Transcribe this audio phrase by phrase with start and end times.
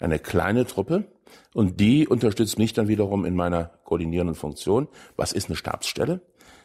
[0.00, 1.04] eine kleine Truppe
[1.54, 4.88] und die unterstützt mich dann wiederum in meiner koordinierenden Funktion.
[5.16, 6.20] Was ist eine Stabsstelle?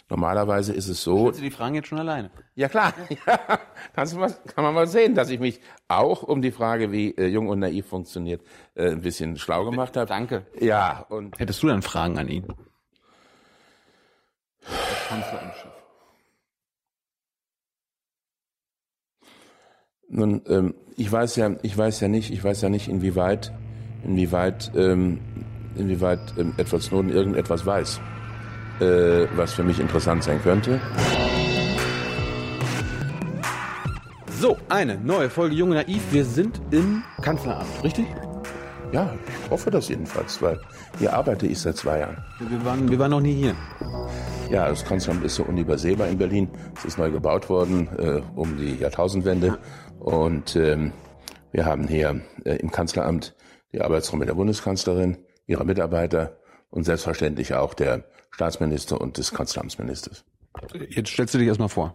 [0.09, 1.19] Normalerweise ist es so.
[1.19, 2.31] Stellst du die Fragen jetzt schon alleine?
[2.55, 2.93] Ja klar,
[3.25, 3.59] ja,
[3.93, 7.11] kannst du mal, kann man mal sehen, dass ich mich auch um die Frage, wie
[7.11, 8.41] äh, Jung und Naiv funktioniert,
[8.75, 10.07] äh, ein bisschen schlau gemacht habe.
[10.07, 10.45] Danke.
[10.59, 12.45] Ja, und Hättest du dann Fragen an ihn?
[14.65, 15.70] Als Kanzler im Chef.
[20.11, 23.51] Nun, ähm, ich weiß ja, ich weiß ja nicht, ich weiß ja nicht, inwieweit,
[24.03, 25.19] inwieweit, ähm,
[25.75, 28.01] inwieweit ähm, Edward Snowden irgendetwas weiß,
[28.81, 30.79] äh, was für mich interessant sein könnte.
[34.39, 36.01] So, eine neue Folge Junge Naiv.
[36.11, 38.05] Wir sind im Kanzleramt, richtig?
[38.91, 39.13] Ja,
[39.45, 40.59] ich hoffe das jedenfalls, weil
[40.99, 42.17] hier arbeite ich seit zwei Jahren.
[42.39, 43.55] Wir waren, wir waren noch nie hier.
[44.49, 46.49] Ja, das Kanzleramt ist so unübersehbar in Berlin.
[46.75, 49.57] Es ist neu gebaut worden äh, um die Jahrtausendwende.
[50.01, 50.93] Und ähm,
[51.51, 53.35] wir haben hier äh, im Kanzleramt
[53.71, 56.39] die Arbeitsräume der Bundeskanzlerin, ihrer Mitarbeiter
[56.71, 60.25] und selbstverständlich auch der Staatsminister und des Kanzleramtsministers.
[60.89, 61.93] Jetzt stellst du dich erstmal vor.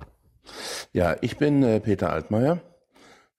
[0.92, 2.60] Ja, ich bin äh, Peter Altmaier,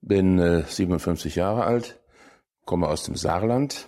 [0.01, 2.01] bin äh, 57 Jahre alt,
[2.65, 3.87] komme aus dem Saarland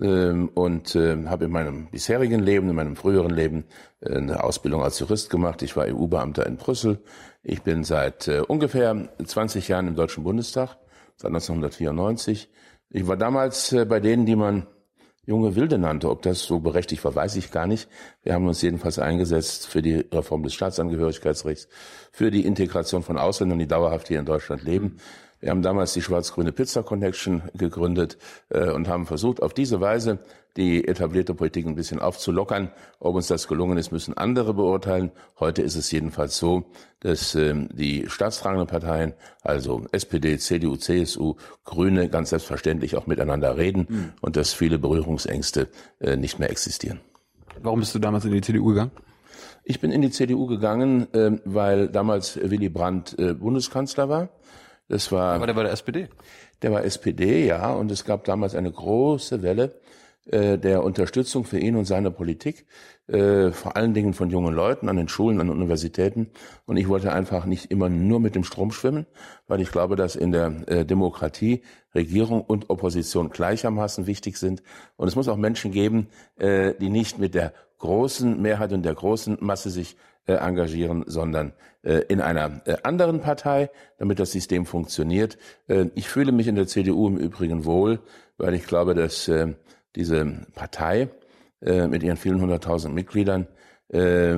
[0.00, 3.64] ähm, und äh, habe in meinem bisherigen Leben, in meinem früheren Leben
[4.00, 5.62] äh, eine Ausbildung als Jurist gemacht.
[5.62, 7.00] Ich war EU-Beamter in Brüssel.
[7.42, 10.76] Ich bin seit äh, ungefähr 20 Jahren im Deutschen Bundestag,
[11.16, 12.50] seit 1994.
[12.90, 14.66] Ich war damals äh, bei denen, die man
[15.24, 16.10] junge Wilde nannte.
[16.10, 17.88] Ob das so berechtigt war, weiß ich gar nicht.
[18.22, 21.68] Wir haben uns jedenfalls eingesetzt für die Reform des Staatsangehörigkeitsrechts,
[22.12, 24.98] für die Integration von Ausländern, die dauerhaft hier in Deutschland leben.
[25.40, 28.18] Wir haben damals die schwarz-grüne Pizza Connection gegründet
[28.50, 30.18] äh, und haben versucht, auf diese Weise
[30.56, 32.70] die etablierte Politik ein bisschen aufzulockern.
[32.98, 35.10] Ob uns das gelungen ist, müssen andere beurteilen.
[35.38, 36.64] Heute ist es jedenfalls so,
[37.00, 43.86] dass ähm, die staatstragenden Parteien, also SPD, CDU, CSU, Grüne, ganz selbstverständlich auch miteinander reden
[43.88, 44.12] Mhm.
[44.20, 45.68] und dass viele Berührungsängste
[46.00, 47.00] äh, nicht mehr existieren.
[47.62, 48.90] Warum bist du damals in die CDU gegangen?
[49.64, 54.28] Ich bin in die CDU gegangen, ähm, weil damals Willy Brandt äh, Bundeskanzler war.
[54.88, 56.08] Das war Aber der war der SPD.
[56.62, 59.74] Der war SPD, ja, und es gab damals eine große Welle
[60.30, 62.66] äh, der Unterstützung für ihn und seine Politik,
[63.08, 66.30] äh, vor allen Dingen von jungen Leuten an den Schulen, an Universitäten.
[66.66, 69.06] Und ich wollte einfach nicht immer nur mit dem Strom schwimmen,
[69.48, 71.62] weil ich glaube, dass in der äh, Demokratie
[71.94, 74.62] Regierung und Opposition gleichermaßen wichtig sind.
[74.96, 78.94] Und es muss auch Menschen geben, äh, die nicht mit der großen Mehrheit und der
[78.94, 79.96] großen Masse sich
[80.26, 81.52] äh, engagieren, sondern
[81.82, 85.38] äh, in einer äh, anderen Partei, damit das System funktioniert.
[85.66, 88.00] Äh, ich fühle mich in der CDU im Übrigen wohl,
[88.36, 89.54] weil ich glaube, dass äh,
[89.96, 91.08] diese Partei
[91.60, 93.46] äh, mit ihren vielen hunderttausend Mitgliedern
[93.88, 94.36] äh,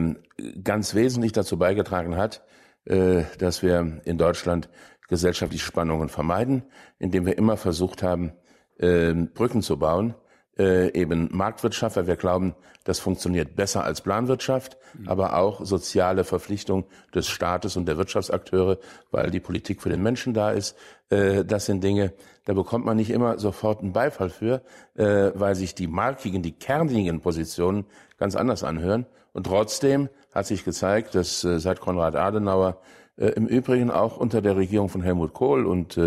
[0.62, 2.42] ganz wesentlich dazu beigetragen hat,
[2.84, 4.68] äh, dass wir in Deutschland
[5.08, 6.62] gesellschaftliche Spannungen vermeiden,
[6.98, 8.32] indem wir immer versucht haben,
[8.78, 10.14] äh, Brücken zu bauen,
[10.58, 14.76] äh, eben Marktwirtschaft, weil wir glauben, das funktioniert besser als Planwirtschaft,
[15.06, 16.84] aber auch soziale Verpflichtung
[17.14, 18.78] des Staates und der Wirtschaftsakteure,
[19.10, 20.76] weil die Politik für den Menschen da ist.
[21.12, 22.12] Äh, das sind Dinge,
[22.44, 24.62] da bekommt man nicht immer sofort einen Beifall für,
[24.94, 27.84] äh, weil sich die markigen, die kernigen Positionen
[28.18, 29.06] ganz anders anhören.
[29.32, 32.80] Und trotzdem hat sich gezeigt, dass äh, seit Konrad Adenauer
[33.18, 36.00] im Übrigen auch unter der Regierung von Helmut Kohl und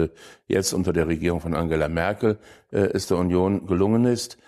[0.47, 2.39] jetzt unter der Regierung von Angela Merkel
[2.71, 4.39] es der Union gelungen ist,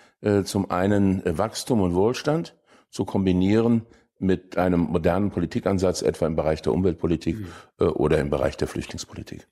[0.42, 2.56] zum einen Wachstum und Wohlstand
[2.90, 3.86] zu kombinieren
[4.18, 7.38] mit einem modernen Politikansatz, etwa im Bereich der Umweltpolitik
[7.78, 9.46] äh, oder im Bereich der Flüchtlingspolitik.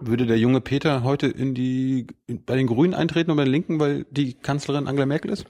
[0.00, 3.52] Würde der junge Peter heute in die in, bei den Grünen eintreten oder bei den
[3.52, 5.46] Linken, weil die Kanzlerin Angela Merkel ist?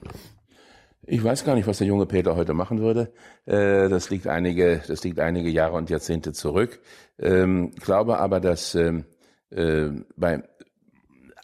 [1.11, 3.11] Ich weiß gar nicht, was der junge Peter heute machen würde.
[3.45, 6.79] Äh, das liegt einige, das liegt einige Jahre und Jahrzehnte zurück.
[7.19, 9.05] Ähm, glaube aber, dass ähm,
[9.49, 10.43] äh, bei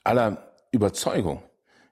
[0.04, 1.42] aller Überzeugung,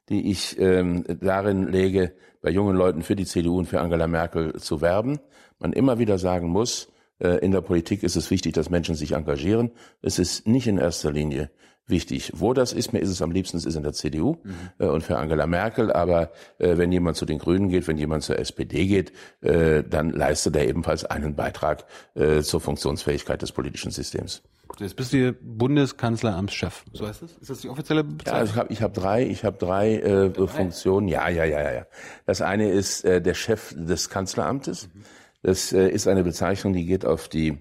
[0.09, 4.55] die ich ähm, darin lege, bei jungen Leuten für die CDU und für Angela Merkel
[4.59, 5.19] zu werben,
[5.59, 9.71] man immer wieder sagen muss, in der Politik ist es wichtig, dass Menschen sich engagieren.
[10.01, 11.51] Es ist nicht in erster Linie
[11.87, 12.93] wichtig, wo das ist.
[12.93, 14.37] Mir ist es am liebsten, es ist in der CDU
[14.79, 15.91] äh, und für Angela Merkel.
[15.91, 19.11] Aber äh, wenn jemand zu den Grünen geht, wenn jemand zur SPD geht,
[19.41, 21.85] äh, dann leistet er ebenfalls einen Beitrag
[22.15, 24.41] äh, zur Funktionsfähigkeit des politischen Systems.
[24.79, 26.83] Jetzt bist du hier Bundeskanzleramtschef.
[26.93, 27.31] So heißt das?
[27.37, 28.39] Ist das die offizielle Ja, Bezeichnung?
[28.39, 31.07] also ich habe ich hab drei, ich habe drei äh, Funktionen.
[31.07, 31.85] Ja, ja, ja, ja, ja.
[32.25, 34.89] Das eine ist äh, der Chef des Kanzleramtes.
[35.43, 37.59] Das äh, ist eine Bezeichnung, die geht auf die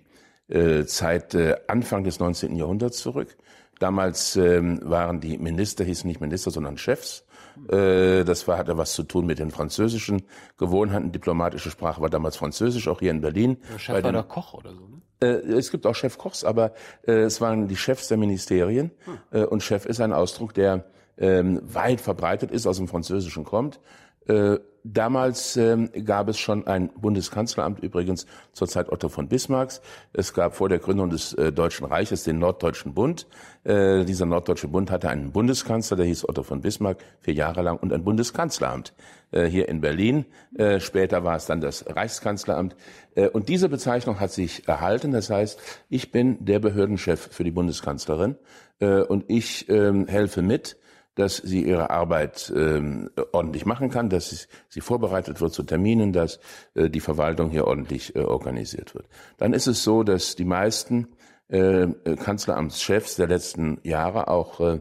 [0.48, 2.56] äh, Zeit äh, Anfang des 19.
[2.56, 3.36] Jahrhunderts zurück.
[3.78, 7.24] Damals ähm, waren die Minister, hießen nicht Minister, sondern Chefs.
[7.68, 10.22] Das war, hatte was zu tun mit den französischen
[10.56, 11.12] Gewohnheiten.
[11.12, 13.58] Diplomatische Sprache war damals Französisch, auch hier in Berlin.
[13.68, 15.26] Der Bei Chef war den- der Koch oder so, ne?
[15.26, 18.90] es gibt auch Chefkochs, aber es waren die Chefs der Ministerien.
[19.32, 20.86] Äh, und Chef ist ein Ausdruck, der
[21.18, 23.80] ähm, weit verbreitet ist, aus dem Französischen kommt.
[24.26, 29.80] Äh, damals ähm, gab es schon ein Bundeskanzleramt, übrigens zur Zeit Otto von Bismarcks.
[30.12, 33.26] Es gab vor der Gründung des äh, Deutschen Reiches den Norddeutschen Bund.
[33.64, 37.78] Äh, dieser Norddeutsche Bund hatte einen Bundeskanzler, der hieß Otto von Bismarck, vier Jahre lang,
[37.78, 38.92] und ein Bundeskanzleramt
[39.30, 40.24] äh, hier in Berlin.
[40.56, 42.76] Äh, später war es dann das Reichskanzleramt.
[43.14, 45.12] Äh, und diese Bezeichnung hat sich erhalten.
[45.12, 48.36] Das heißt, ich bin der Behördenchef für die Bundeskanzlerin
[48.80, 50.76] äh, und ich ähm, helfe mit,
[51.14, 56.40] dass sie ihre Arbeit ähm, ordentlich machen kann, dass sie, vorbereitet wird zu Terminen, dass
[56.74, 59.06] äh, die Verwaltung hier ordentlich äh, organisiert wird.
[59.36, 61.08] Dann ist es so, dass die meisten
[61.48, 64.80] äh, Kanzleramtschefs der letzten Jahre auch äh,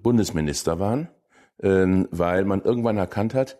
[0.00, 1.08] Bundesminister waren,
[1.62, 3.58] ähm, weil man irgendwann erkannt hat,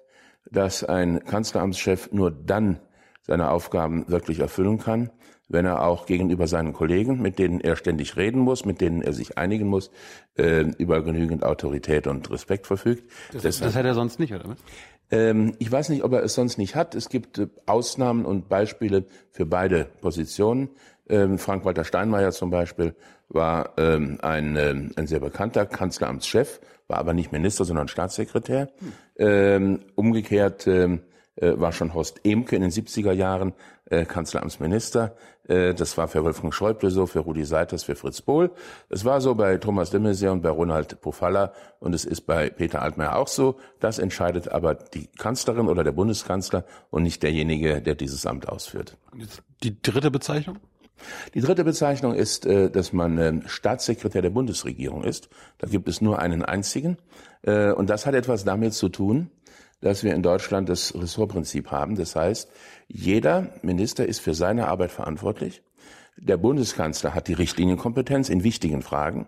[0.51, 2.81] dass ein Kanzleramtschef nur dann
[3.23, 5.11] seine Aufgaben wirklich erfüllen kann,
[5.49, 9.13] wenn er auch gegenüber seinen Kollegen, mit denen er ständig reden muss, mit denen er
[9.13, 9.91] sich einigen muss,
[10.37, 13.05] äh, über genügend Autorität und Respekt verfügt.
[13.33, 14.59] Das, Deshalb, das hat er sonst nicht, oder was?
[15.11, 16.95] Ähm, ich weiß nicht, ob er es sonst nicht hat.
[16.95, 20.71] Es gibt äh, Ausnahmen und Beispiele für beide Positionen.
[21.09, 22.95] Ähm, Frank-Walter Steinmeier zum Beispiel
[23.29, 28.71] war ähm, ein, ähm, ein sehr bekannter Kanzleramtschef, war aber nicht Minister, sondern Staatssekretär.
[28.79, 28.93] Hm.
[29.19, 31.01] Ähm, umgekehrt ähm,
[31.37, 33.53] äh, war schon Horst Emke in den 70er Jahren
[33.89, 35.15] äh, Kanzleramtsminister.
[35.49, 38.51] Äh, das war für Wolfgang Schäuble so, für Rudi Seiters, für Fritz Bohl.
[38.89, 42.51] Es war so bei Thomas de Maizière und bei Ronald Pofalla und es ist bei
[42.51, 43.57] Peter Altmaier auch so.
[43.79, 48.97] Das entscheidet aber die Kanzlerin oder der Bundeskanzler und nicht derjenige, der dieses Amt ausführt.
[49.63, 50.59] Die dritte Bezeichnung?
[51.35, 55.29] Die dritte Bezeichnung ist, äh, dass man Staatssekretär der Bundesregierung ist.
[55.59, 56.97] Da gibt es nur einen einzigen.
[57.43, 59.31] Und das hat etwas damit zu tun,
[59.81, 61.97] dass wir in Deutschland das Ressortprinzip haben.
[61.97, 62.51] Das heißt,
[62.89, 65.63] jeder Minister ist für seine Arbeit verantwortlich.
[66.19, 69.27] Der Bundeskanzler hat die Richtlinienkompetenz in wichtigen Fragen.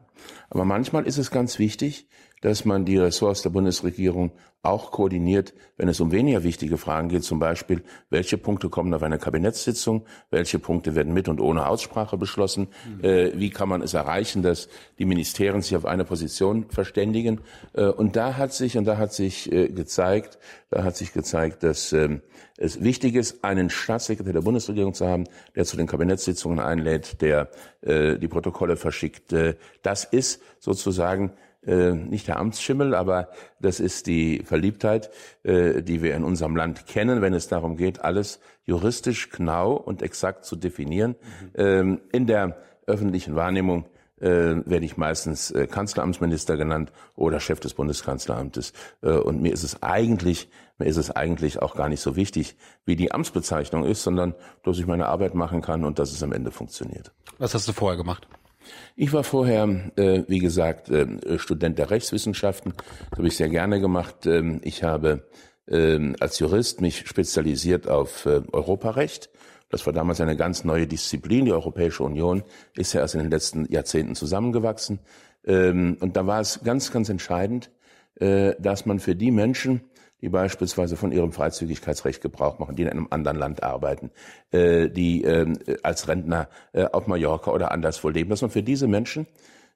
[0.49, 2.09] Aber manchmal ist es ganz wichtig,
[2.41, 4.33] dass man die Ressorts der Bundesregierung
[4.63, 9.05] auch koordiniert, wenn es um weniger wichtige Fragen geht, zum Beispiel, welche Punkte kommen auf
[9.05, 12.69] eine Kabinettssitzung, welche Punkte werden mit und ohne Aussprache beschlossen,
[12.99, 13.05] mhm.
[13.05, 14.69] äh, wie kann man es erreichen, dass
[14.99, 17.41] die Ministerien sich auf eine Position verständigen.
[17.73, 20.39] Äh, und da hat sich, und da hat sich äh, gezeigt,
[20.71, 22.21] da hat sich gezeigt, dass ähm,
[22.57, 25.25] es wichtig ist, einen Staatssekretär der Bundesregierung zu haben,
[25.55, 27.49] der zu den Kabinettssitzungen einlädt, der
[27.81, 29.33] äh, die Protokolle verschickt.
[29.33, 31.33] Äh, das ist sozusagen
[31.69, 33.29] äh, nicht der Amtsschimmel, aber
[33.61, 35.11] das ist die Verliebtheit,
[35.43, 40.03] äh, die wir in unserem Land kennen, wenn es darum geht, alles juristisch genau und
[40.03, 41.17] exakt zu definieren.
[41.21, 41.51] Mhm.
[41.55, 42.57] Ähm, in der
[42.87, 43.85] öffentlichen Wahrnehmung
[44.21, 44.27] äh,
[44.67, 48.73] werde ich meistens äh, Kanzleramtsminister genannt oder Chef des Bundeskanzleramtes.
[49.03, 50.49] Äh, und mir ist es eigentlich,
[50.79, 54.79] mir ist es eigentlich auch gar nicht so wichtig, wie die Amtsbezeichnung ist, sondern dass
[54.79, 57.13] ich meine Arbeit machen kann und dass es am Ende funktioniert.
[57.39, 58.27] Was hast du vorher gemacht?
[58.97, 62.75] Ich war vorher, äh, wie gesagt, äh, Student der Rechtswissenschaften.
[63.11, 64.27] Das habe ich sehr gerne gemacht.
[64.27, 65.29] Ähm, ich habe
[65.67, 69.31] äh, als Jurist mich spezialisiert auf äh, Europarecht.
[69.71, 71.45] Das war damals eine ganz neue Disziplin.
[71.45, 72.43] Die Europäische Union
[72.77, 75.01] ist ja erst in den letzten Jahrzehnten zusammengewachsen.
[75.45, 77.71] Ähm, und da war es ganz, ganz entscheidend,
[78.17, 79.83] äh, dass man für die Menschen,
[80.21, 84.11] die beispielsweise von ihrem Freizügigkeitsrecht Gebrauch machen, die in einem anderen Land arbeiten,
[84.51, 88.89] äh, die äh, als Rentner äh, auf Mallorca oder anderswo leben, dass man für diese
[88.89, 89.27] Menschen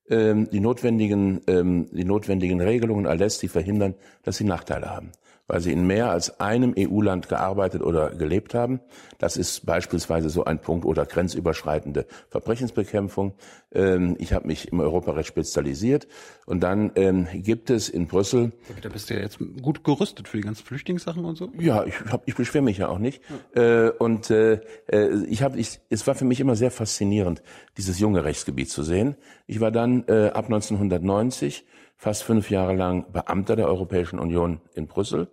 [0.09, 3.95] ähm, die notwendigen, ähm, die notwendigen Regelungen erlässt, die verhindern,
[4.25, 5.13] dass sie Nachteile haben
[5.47, 8.81] weil sie in mehr als einem EU-Land gearbeitet oder gelebt haben.
[9.19, 13.35] Das ist beispielsweise so ein Punkt oder grenzüberschreitende Verbrechensbekämpfung.
[13.73, 16.07] Ähm, ich habe mich im Europarecht spezialisiert
[16.47, 18.53] und dann ähm, gibt es in Brüssel.
[18.81, 21.51] Da bist du ja jetzt gut gerüstet für die ganzen Flüchtlingssachen und so.
[21.59, 23.21] Ja, ich, hab, ich beschwere mich ja auch nicht.
[23.55, 23.87] Ja.
[23.87, 27.43] Äh, und äh, äh, ich habe, ich, es war für mich immer sehr faszinierend,
[27.77, 29.17] dieses junge Rechtsgebiet zu sehen.
[29.47, 31.67] Ich war dann äh, ab 1990
[32.03, 35.29] fast fünf Jahre lang Beamter der Europäischen Union in Brüssel,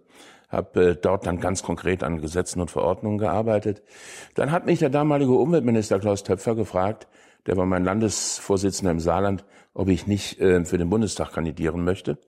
[0.49, 3.81] habe äh, dort dann ganz konkret an Gesetzen und Verordnungen gearbeitet.
[4.35, 7.07] Dann hat mich der damalige Umweltminister Klaus Töpfer gefragt,
[7.47, 12.19] der war mein Landesvorsitzender im Saarland, ob ich nicht äh, für den Bundestag kandidieren möchte.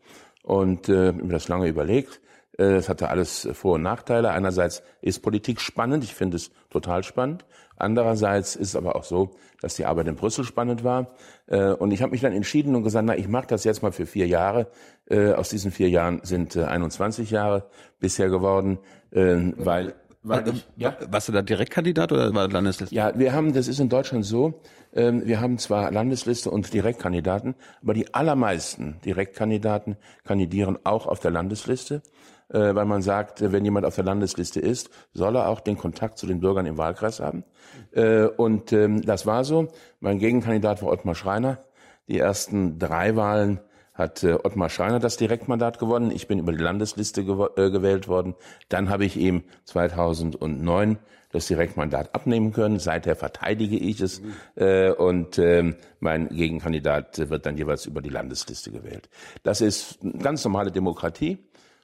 [0.41, 2.19] Und äh, mir das lange überlegt.
[2.57, 4.31] Äh, es hatte alles Vor- und Nachteile.
[4.31, 7.45] Einerseits ist Politik spannend, ich finde es total spannend.
[7.81, 11.15] Andererseits ist es aber auch so, dass die Arbeit in Brüssel spannend war.
[11.47, 13.91] Äh, und ich habe mich dann entschieden und gesagt, na, ich mache das jetzt mal
[13.91, 14.67] für vier Jahre.
[15.09, 17.69] Äh, aus diesen vier Jahren sind 21 Jahre
[17.99, 18.79] bisher geworden,
[19.11, 20.95] weil war, ich, ja?
[21.09, 22.93] Warst du da Direktkandidat oder war Landesliste?
[22.93, 24.61] Ja, wir haben, das ist in Deutschland so,
[24.93, 31.31] ähm, wir haben zwar Landesliste und Direktkandidaten, aber die allermeisten Direktkandidaten kandidieren auch auf der
[31.31, 32.03] Landesliste
[32.51, 36.17] äh, weil man sagt, wenn jemand auf der Landesliste ist, soll er auch den Kontakt
[36.17, 37.43] zu den Bürgern im Wahlkreis haben.
[37.91, 39.67] Äh, und ähm, das war so.
[39.99, 41.59] Mein Gegenkandidat war Ottmar Schreiner.
[42.07, 43.59] Die ersten drei Wahlen
[43.93, 46.11] hat äh, Ottmar Schreiner das Direktmandat gewonnen.
[46.11, 48.35] Ich bin über die Landesliste gew äh, gewählt worden.
[48.69, 50.97] Dann habe ich ihm 2009
[51.31, 52.79] das Direktmandat abnehmen können.
[52.79, 54.21] Seither verteidige ich es
[54.55, 59.09] äh, und äh, mein Gegenkandidat wird dann jeweils über die Landesliste gewählt.
[59.43, 61.37] Das ist ganz normale Demokratie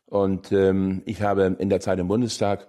[0.07, 2.67] und ähm, ich habe in der Zeit im Bundestag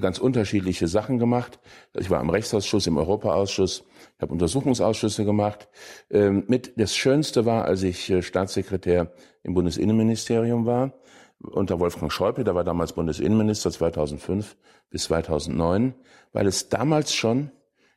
[0.00, 1.58] ganz unterschiedliche Sachen gemacht.
[1.98, 3.84] Ich war im Rechtsausschuss, im Europaausschuss,
[4.16, 5.68] ich habe Untersuchungsausschüsse gemacht.
[6.10, 10.92] Ähm, mit das Schönste war, als ich äh, Staatssekretär im Bundesinnenministerium war,
[11.40, 14.56] unter Wolfgang Schäuble, der war damals Bundesinnenminister 2005
[14.90, 15.94] bis 2009,
[16.32, 17.50] weil es damals schon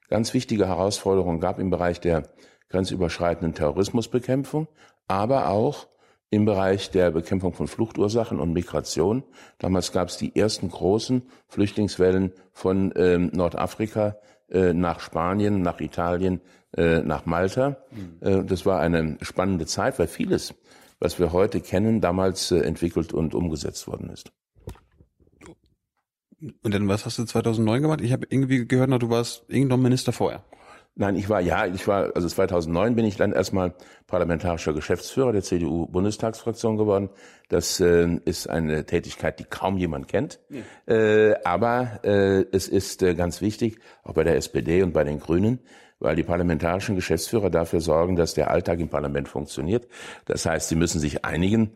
[0.09, 2.23] ganz wichtige Herausforderungen gab im Bereich der
[2.69, 4.67] grenzüberschreitenden Terrorismusbekämpfung,
[5.07, 5.87] aber auch
[6.31, 9.23] im Bereich der Bekämpfung von Fluchtursachen und Migration.
[9.59, 14.15] Damals gab es die ersten großen Flüchtlingswellen von ähm, Nordafrika
[14.49, 16.39] äh, nach Spanien, nach Italien,
[16.75, 17.77] äh, nach Malta.
[17.91, 18.17] Mhm.
[18.21, 20.53] Äh, das war eine spannende Zeit, weil vieles,
[20.99, 24.31] was wir heute kennen, damals äh, entwickelt und umgesetzt worden ist.
[26.63, 28.01] Und dann was hast du 2009 gemacht?
[28.01, 30.45] Ich habe irgendwie gehört, du warst irgendein Minister vorher.
[30.95, 33.73] Nein, ich war, ja, ich war, also 2009 bin ich dann erstmal
[34.07, 37.09] parlamentarischer Geschäftsführer der CDU-Bundestagsfraktion geworden.
[37.47, 40.39] Das äh, ist eine Tätigkeit, die kaum jemand kennt.
[40.49, 40.93] Ja.
[40.93, 45.19] Äh, aber äh, es ist äh, ganz wichtig, auch bei der SPD und bei den
[45.19, 45.59] Grünen,
[46.01, 49.87] weil die parlamentarischen Geschäftsführer dafür sorgen, dass der Alltag im Parlament funktioniert.
[50.25, 51.71] Das heißt, sie müssen sich einigen,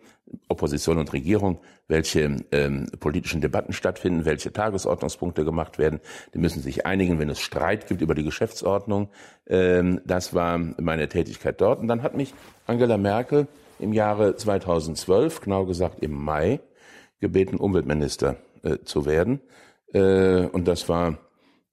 [0.50, 6.00] Opposition und Regierung, welche ähm, politischen Debatten stattfinden, welche Tagesordnungspunkte gemacht werden.
[6.34, 9.10] Die müssen sich einigen, wenn es Streit gibt über die Geschäftsordnung.
[9.48, 11.80] Ähm, das war meine Tätigkeit dort.
[11.80, 12.34] Und dann hat mich
[12.66, 13.48] Angela Merkel
[13.80, 16.60] im Jahre 2012, genau gesagt im Mai,
[17.20, 19.42] gebeten, Umweltminister äh, zu werden.
[19.94, 21.20] Äh, und das war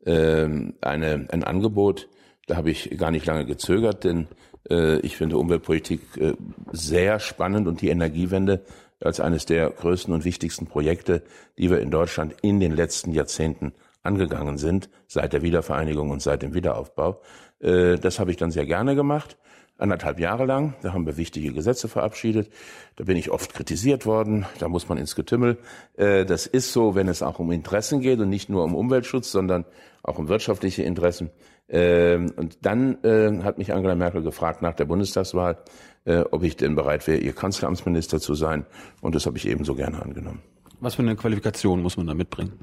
[0.04, 0.46] äh,
[0.80, 2.08] eine, ein Angebot,
[2.46, 4.28] da habe ich gar nicht lange gezögert, denn
[4.68, 6.34] äh, ich finde Umweltpolitik äh,
[6.72, 8.64] sehr spannend und die Energiewende
[9.00, 11.22] als eines der größten und wichtigsten Projekte,
[11.58, 13.72] die wir in Deutschland in den letzten Jahrzehnten
[14.02, 17.20] angegangen sind, seit der Wiedervereinigung und seit dem Wiederaufbau.
[17.60, 19.36] Äh, das habe ich dann sehr gerne gemacht
[19.82, 20.74] anderthalb Jahre lang.
[20.82, 22.50] Da haben wir wichtige Gesetze verabschiedet.
[22.96, 24.46] Da bin ich oft kritisiert worden.
[24.58, 25.58] Da muss man ins Getümmel.
[25.96, 29.32] Äh, das ist so, wenn es auch um Interessen geht und nicht nur um Umweltschutz,
[29.32, 29.64] sondern
[30.02, 31.30] auch um wirtschaftliche Interessen.
[31.68, 35.58] Ähm, und dann äh, hat mich Angela Merkel gefragt nach der Bundestagswahl,
[36.04, 38.66] äh, ob ich denn bereit wäre, ihr Kanzleramtsminister zu sein.
[39.00, 40.42] Und das habe ich ebenso gerne angenommen.
[40.80, 42.58] Was für eine Qualifikation muss man da mitbringen?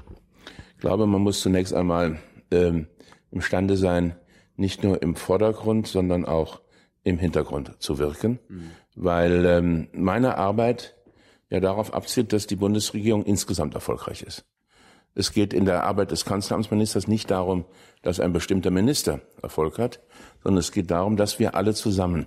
[0.74, 2.18] Ich glaube, man muss zunächst einmal
[2.50, 2.86] ähm,
[3.30, 4.16] imstande sein,
[4.56, 6.60] nicht nur im Vordergrund, sondern auch
[7.02, 8.70] im Hintergrund zu wirken, mhm.
[8.94, 10.96] weil ähm, meine Arbeit
[11.48, 14.44] ja darauf abzielt, dass die Bundesregierung insgesamt erfolgreich ist.
[15.14, 17.64] Es geht in der Arbeit des Kanzleramtsministers nicht darum,
[18.02, 20.00] dass ein bestimmter Minister Erfolg hat,
[20.42, 22.26] sondern es geht darum, dass wir alle zusammen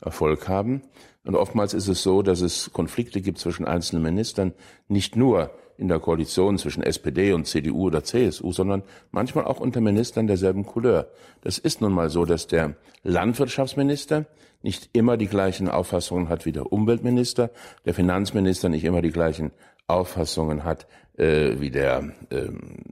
[0.00, 0.82] Erfolg haben.
[1.24, 4.52] Und oftmals ist es so, dass es Konflikte gibt zwischen einzelnen Ministern,
[4.88, 9.80] nicht nur in der Koalition zwischen SPD und CDU oder CSU, sondern manchmal auch unter
[9.80, 11.08] Ministern derselben Couleur.
[11.42, 12.74] Das ist nun mal so, dass der
[13.04, 14.26] Landwirtschaftsminister
[14.62, 17.50] nicht immer die gleichen Auffassungen hat wie der Umweltminister,
[17.84, 19.50] der Finanzminister nicht immer die gleichen
[19.86, 20.86] Auffassungen hat
[21.16, 22.48] äh, wie der äh,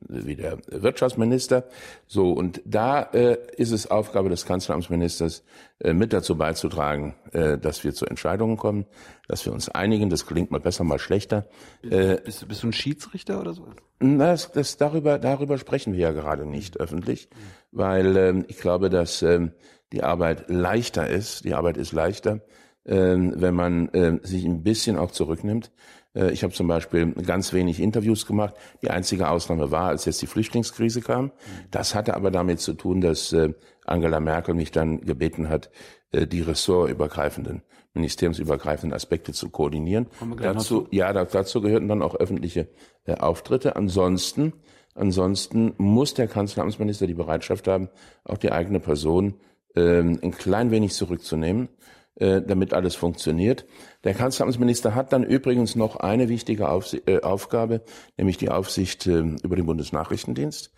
[0.08, 1.64] wie der Wirtschaftsminister.
[2.06, 5.42] So und da äh, ist es Aufgabe des Kanzleramtsministers
[5.78, 8.86] äh, mit dazu beizutragen, äh, dass wir zu Entscheidungen kommen,
[9.28, 10.10] dass wir uns einigen.
[10.10, 11.46] Das klingt mal besser, mal schlechter.
[11.82, 13.66] Äh, bist, bist du ein Schiedsrichter oder so?
[14.00, 17.28] Das, das darüber darüber sprechen wir ja gerade nicht öffentlich,
[17.72, 19.48] weil äh, ich glaube, dass äh,
[19.92, 21.44] die Arbeit leichter ist.
[21.44, 22.40] Die Arbeit ist leichter,
[22.84, 25.72] äh, wenn man äh, sich ein bisschen auch zurücknimmt
[26.14, 28.54] ich habe zum Beispiel ganz wenig Interviews gemacht.
[28.82, 31.30] Die einzige Ausnahme war, als jetzt die Flüchtlingskrise kam.
[31.70, 35.70] Das hatte aber damit zu tun, dass äh, Angela Merkel mich dann gebeten hat,
[36.12, 37.62] äh, die ressortübergreifenden,
[37.94, 40.06] ministeriumsübergreifenden Aspekte zu koordinieren.
[40.36, 42.68] Dazu, ja, dazu gehörten dann auch öffentliche
[43.06, 43.76] Auftritte.
[43.76, 44.52] Ansonsten,
[44.94, 47.88] ansonsten muss der Kanzleramtsminister die Bereitschaft haben,
[48.24, 49.34] auch die eigene Person
[49.76, 51.68] ähm, ein klein wenig zurückzunehmen
[52.16, 53.66] äh, damit alles funktioniert.
[54.04, 57.82] Der Kanzleramtsminister hat dann übrigens noch eine wichtige Aufs äh, Aufgabe,
[58.16, 60.72] nämlich die Aufsicht äh, über den Bundesnachrichtendienst.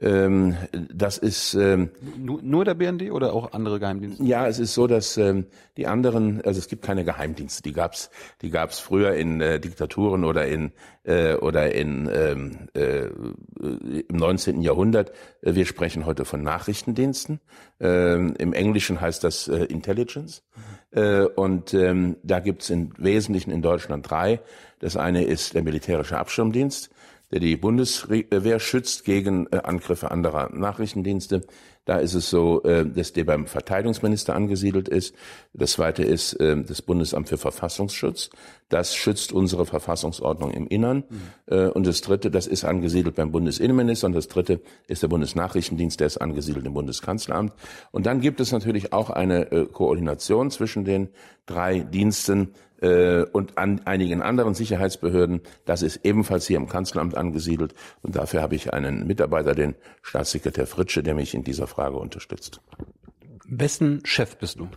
[0.00, 4.22] Ähm, das ist ähm, nur, nur der BND oder auch andere Geheimdienste?
[4.22, 7.64] Ja, es ist so, dass ähm, die anderen, also es gibt keine Geheimdienste.
[7.64, 13.06] Die gab's, die gab's früher in äh, Diktaturen oder in äh, oder in ähm, äh,
[13.58, 14.62] im 19.
[14.62, 15.10] Jahrhundert.
[15.42, 17.40] Äh, wir sprechen heute von Nachrichtendiensten.
[17.80, 20.44] Ähm, Im Englischen heißt das äh, Intelligence.
[20.92, 24.40] Äh, und ähm, da gibt's im Wesentlichen in Deutschland drei.
[24.78, 26.90] Das eine ist der militärische Abschirmdienst
[27.30, 31.42] der die Bundeswehr schützt gegen äh, Angriffe anderer Nachrichtendienste.
[31.84, 35.14] Da ist es so, äh, dass der beim Verteidigungsminister angesiedelt ist.
[35.52, 38.30] Das zweite ist äh, das Bundesamt für Verfassungsschutz.
[38.68, 41.04] Das schützt unsere Verfassungsordnung im Innern.
[41.08, 41.70] Mhm.
[41.70, 44.06] Und das dritte, das ist angesiedelt beim Bundesinnenminister.
[44.06, 47.52] Und das dritte ist der Bundesnachrichtendienst, der ist angesiedelt im Bundeskanzleramt.
[47.92, 51.08] Und dann gibt es natürlich auch eine äh, Koordination zwischen den
[51.46, 55.40] drei Diensten äh, und an einigen anderen Sicherheitsbehörden.
[55.64, 57.74] Das ist ebenfalls hier im Kanzleramt angesiedelt.
[58.02, 62.60] Und dafür habe ich einen Mitarbeiter, den Staatssekretär Fritsche, der mich in dieser Frage unterstützt.
[63.46, 64.68] Wessen Chef bist du?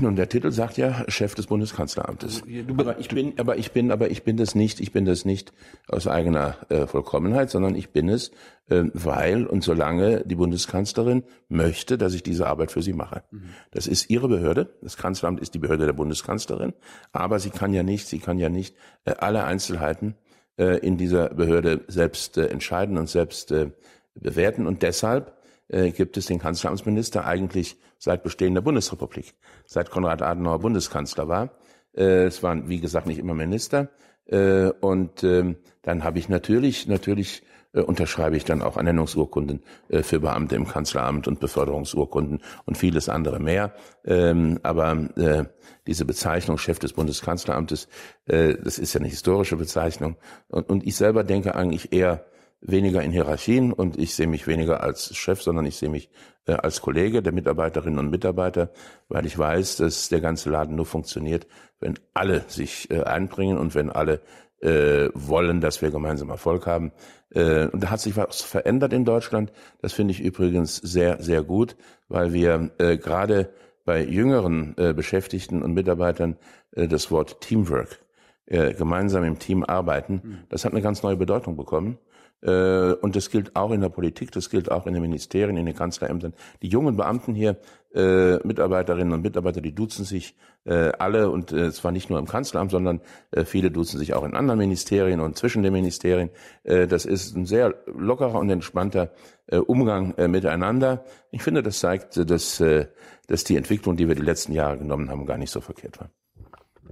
[0.00, 2.42] Nun, der Titel sagt ja Chef des Bundeskanzleramtes.
[2.76, 4.80] aber ich bin, aber ich bin, aber ich bin das nicht.
[4.80, 5.52] Ich bin das nicht
[5.88, 8.30] aus eigener äh, Vollkommenheit, sondern ich bin es,
[8.68, 13.22] äh, weil und solange die Bundeskanzlerin möchte, dass ich diese Arbeit für sie mache.
[13.30, 13.50] Mhm.
[13.70, 14.74] Das ist ihre Behörde.
[14.82, 16.72] Das Kanzleramt ist die Behörde der Bundeskanzlerin.
[17.12, 20.14] Aber sie kann ja nicht, sie kann ja nicht äh, alle Einzelheiten
[20.56, 23.70] äh, in dieser Behörde selbst äh, entscheiden und selbst äh,
[24.14, 24.66] bewerten.
[24.66, 25.36] Und deshalb
[25.68, 29.34] äh, gibt es den Kanzleramtsminister eigentlich seit Bestehen der Bundesrepublik,
[29.66, 31.50] seit Konrad Adenauer Bundeskanzler war.
[31.96, 33.88] Äh, es waren, wie gesagt, nicht immer Minister.
[34.26, 37.42] Äh, und ähm, dann habe ich natürlich, natürlich
[37.72, 43.08] äh, unterschreibe ich dann auch Ernennungsurkunden äh, für Beamte im Kanzleramt und Beförderungsurkunden und vieles
[43.08, 43.74] andere mehr.
[44.04, 45.44] Ähm, aber äh,
[45.86, 47.88] diese Bezeichnung Chef des Bundeskanzleramtes,
[48.26, 50.16] äh, das ist ja eine historische Bezeichnung.
[50.48, 52.24] Und, und ich selber denke eigentlich eher
[52.64, 56.10] weniger in Hierarchien und ich sehe mich weniger als Chef, sondern ich sehe mich
[56.46, 58.70] äh, als Kollege der Mitarbeiterinnen und Mitarbeiter,
[59.08, 61.46] weil ich weiß, dass der ganze Laden nur funktioniert,
[61.80, 64.20] wenn alle sich äh, einbringen und wenn alle
[64.60, 66.92] äh, wollen, dass wir gemeinsam Erfolg haben.
[67.30, 69.52] Äh, und da hat sich was verändert in Deutschland.
[69.82, 71.76] Das finde ich übrigens sehr, sehr gut,
[72.08, 73.50] weil wir äh, gerade
[73.84, 76.38] bei jüngeren äh, Beschäftigten und Mitarbeitern
[76.72, 78.00] äh, das Wort Teamwork,
[78.46, 80.38] äh, gemeinsam im Team arbeiten, hm.
[80.48, 81.98] das hat eine ganz neue Bedeutung bekommen.
[82.44, 85.66] Äh, und das gilt auch in der Politik, das gilt auch in den Ministerien, in
[85.66, 86.34] den Kanzlerämtern.
[86.62, 87.56] Die jungen Beamten hier,
[87.94, 92.26] äh, Mitarbeiterinnen und Mitarbeiter, die duzen sich äh, alle und äh, zwar nicht nur im
[92.26, 96.30] Kanzleramt, sondern äh, viele duzen sich auch in anderen Ministerien und zwischen den Ministerien.
[96.64, 99.12] Äh, das ist ein sehr lockerer und entspannter
[99.46, 101.04] äh, Umgang äh, miteinander.
[101.30, 102.88] Ich finde, das zeigt, dass, äh,
[103.26, 106.10] dass die Entwicklung, die wir die letzten Jahre genommen haben, gar nicht so verkehrt war.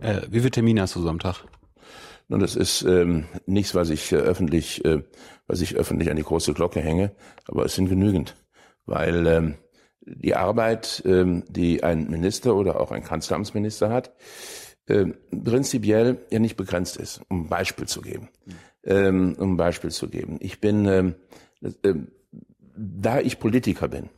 [0.00, 1.44] Äh, wie viele Termine hast du so am Tag?
[2.32, 5.02] Und das ist ähm, nichts, was ich äh, öffentlich, äh,
[5.46, 7.12] was ich öffentlich an die große Glocke hänge,
[7.46, 8.36] aber es sind genügend,
[8.86, 9.54] weil ähm,
[10.00, 14.14] die Arbeit, ähm, die ein Minister oder auch ein Kanzleramtsminister hat,
[14.86, 17.20] äh, prinzipiell ja nicht begrenzt ist.
[17.28, 18.30] Um ein Beispiel zu geben,
[18.82, 20.38] ähm, um ein Beispiel zu geben.
[20.40, 21.14] Ich bin, ähm,
[21.82, 21.94] äh,
[22.74, 24.08] da ich Politiker bin,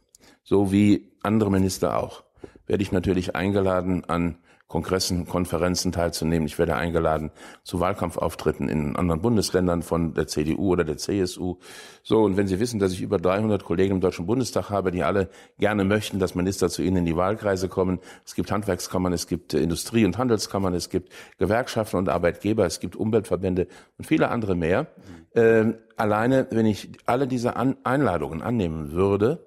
[0.44, 2.22] so wie andere Minister auch,
[2.68, 6.46] werde ich natürlich eingeladen an Kongressen, Konferenzen teilzunehmen.
[6.46, 7.30] Ich werde eingeladen
[7.64, 11.58] zu Wahlkampfauftritten in anderen Bundesländern von der CDU oder der CSU.
[12.02, 15.02] So, und wenn Sie wissen, dass ich über 300 Kollegen im Deutschen Bundestag habe, die
[15.02, 18.00] alle gerne möchten, dass Minister zu Ihnen in die Wahlkreise kommen.
[18.24, 22.96] Es gibt Handwerkskammern, es gibt Industrie- und Handelskammern, es gibt Gewerkschaften und Arbeitgeber, es gibt
[22.96, 24.88] Umweltverbände und viele andere mehr.
[25.34, 25.40] Mhm.
[25.40, 29.46] Äh, alleine, wenn ich alle diese An Einladungen annehmen würde,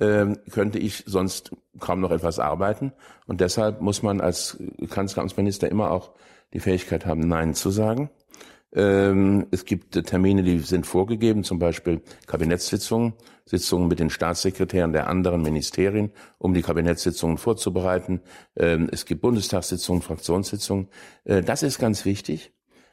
[0.00, 2.92] ähm, könnte ich sonst kaum noch etwas arbeiten.
[3.26, 4.58] Und deshalb muss man als
[4.90, 6.12] Kanzleramtsminister immer auch
[6.52, 8.10] die Fähigkeit haben, Nein zu sagen.
[8.72, 15.08] Ähm, es gibt Termine, die sind vorgegeben, zum Beispiel Kabinettssitzungen, Sitzungen mit den Staatssekretären der
[15.08, 18.20] anderen Ministerien, um die Kabinettssitzungen vorzubereiten.
[18.56, 20.88] Ähm, es gibt Bundestagssitzungen, Fraktionssitzungen.
[21.24, 22.52] Äh, das ist ganz wichtig,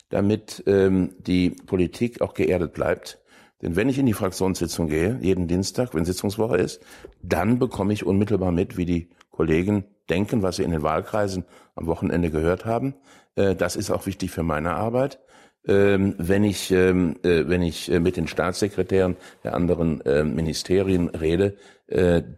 [0.10, 3.23] damit die Politik auch geerdet bleibt
[3.64, 6.82] denn wenn ich in die Fraktionssitzung gehe, jeden Dienstag, wenn Sitzungswoche ist,
[7.22, 11.46] dann bekomme ich unmittelbar mit, wie die Kollegen denken, was sie in den Wahlkreisen
[11.76, 12.94] am Wochenende gehört haben.
[13.36, 15.20] Äh, das ist auch wichtig für meine Arbeit.
[15.66, 20.02] Ähm, wenn ich, ähm, äh, wenn ich äh, mit den Staatssekretären der anderen
[20.36, 21.56] Ministerien rede,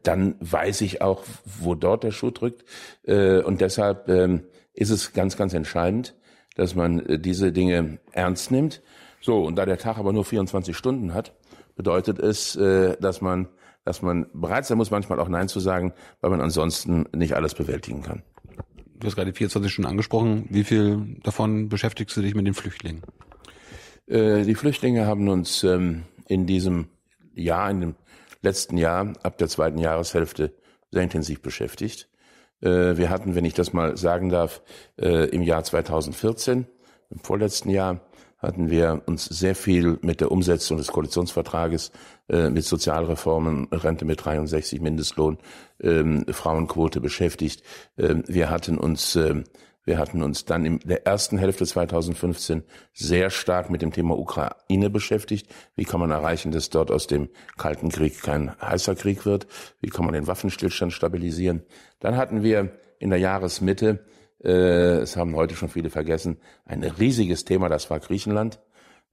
[0.03, 2.65] dann weiß ich auch, wo dort der Schuh drückt.
[3.05, 4.41] Und deshalb ähm,
[4.73, 6.15] ist es ganz, ganz entscheidend,
[6.55, 8.81] dass man diese Dinge ernst nimmt.
[9.25, 11.33] So, und da der Tag aber nur 24 Stunden hat,
[11.75, 13.47] bedeutet es, äh, dass man,
[13.83, 17.55] dass man bereit sein muss, manchmal auch Nein zu sagen, weil man ansonsten nicht alles
[17.55, 18.21] bewältigen kann.
[18.99, 20.45] Du hast gerade 24 Stunden angesprochen.
[20.51, 23.01] Wie viel davon beschäftigst du dich mit den Flüchtlingen?
[24.05, 26.89] Äh, die Flüchtlinge haben uns ähm, in diesem
[27.33, 27.95] Jahr, in dem
[28.43, 30.53] letzten Jahr, ab der zweiten Jahreshälfte
[30.91, 32.09] sehr intensiv beschäftigt.
[32.61, 34.61] Äh, wir hatten, wenn ich das mal sagen darf,
[34.97, 36.67] im Jahr 2014,
[37.09, 38.01] im vorletzten Jahr,
[38.45, 41.91] hatten wir uns sehr viel mit der Umsetzung des Koalitionsvertrages,
[42.29, 45.37] äh, mit Sozialreformen, Rente mit 63, Mindestlohn,
[45.81, 47.63] ähm, Frauenquote beschäftigt.
[47.97, 49.43] Ähm, wir hatten uns ähm,
[49.87, 54.89] Wir hatten uns dann in der ersten Hälfte 2015 sehr stark mit dem Thema Ukraine
[54.89, 55.47] beschäftigt.
[55.75, 59.45] Wie kann man erreichen, dass dort aus dem Kalten Krieg kein heißer Krieg wird?
[59.81, 61.61] Wie kann man den Waffenstillstand stabilisieren?
[61.99, 64.14] Dann hatten wir in der Jahresmitte, äh,
[64.49, 68.59] es haben heute schon viele vergessen, ein riesiges Thema, das war Griechenland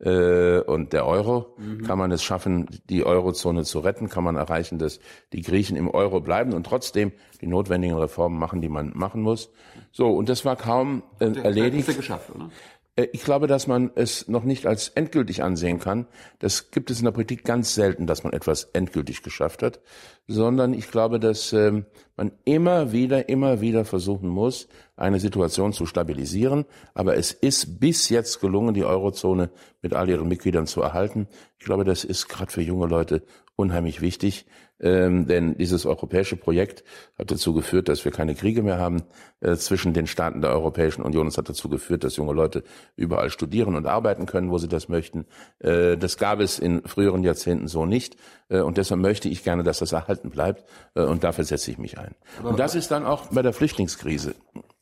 [0.02, 1.54] äh, und der Euro.
[1.58, 1.82] Mhm.
[1.84, 4.08] Kann man es schaffen, die Eurozone zu retten?
[4.08, 5.00] Kann man erreichen, dass
[5.32, 9.50] die Griechen im Euro bleiben und trotzdem die notwendigen Reformen machen, die man machen muss?
[9.92, 11.88] So, und das war kaum äh, erledigt.
[11.88, 12.50] Das geschafft, oder?
[12.96, 16.06] Äh, ich glaube, dass man es noch nicht als endgültig ansehen kann.
[16.38, 19.80] Das gibt es in der Politik ganz selten, dass man etwas endgültig geschafft hat,
[20.26, 25.86] sondern ich glaube, dass ähm, man immer wieder, immer wieder versuchen muss, eine Situation zu
[25.86, 26.64] stabilisieren.
[26.94, 29.50] Aber es ist bis jetzt gelungen, die Eurozone
[29.80, 31.28] mit all ihren Mitgliedern zu erhalten.
[31.58, 33.22] Ich glaube, das ist gerade für junge Leute
[33.56, 34.46] unheimlich wichtig,
[34.82, 36.82] ähm, denn dieses europäische Projekt
[37.16, 39.04] hat dazu geführt, dass wir keine Kriege mehr haben
[39.40, 41.28] äh, zwischen den Staaten der Europäischen Union.
[41.28, 42.64] Es hat dazu geführt, dass junge Leute
[42.96, 45.26] überall studieren und arbeiten können, wo sie das möchten.
[45.60, 48.16] Äh, das gab es in früheren Jahrzehnten so nicht.
[48.48, 50.64] Äh, und deshalb möchte ich gerne, dass das erhalten bleibt.
[50.94, 52.14] Äh, und dafür setze ich mich ein.
[52.40, 54.34] Aber und das ist dann auch bei der Flüchtlingskrise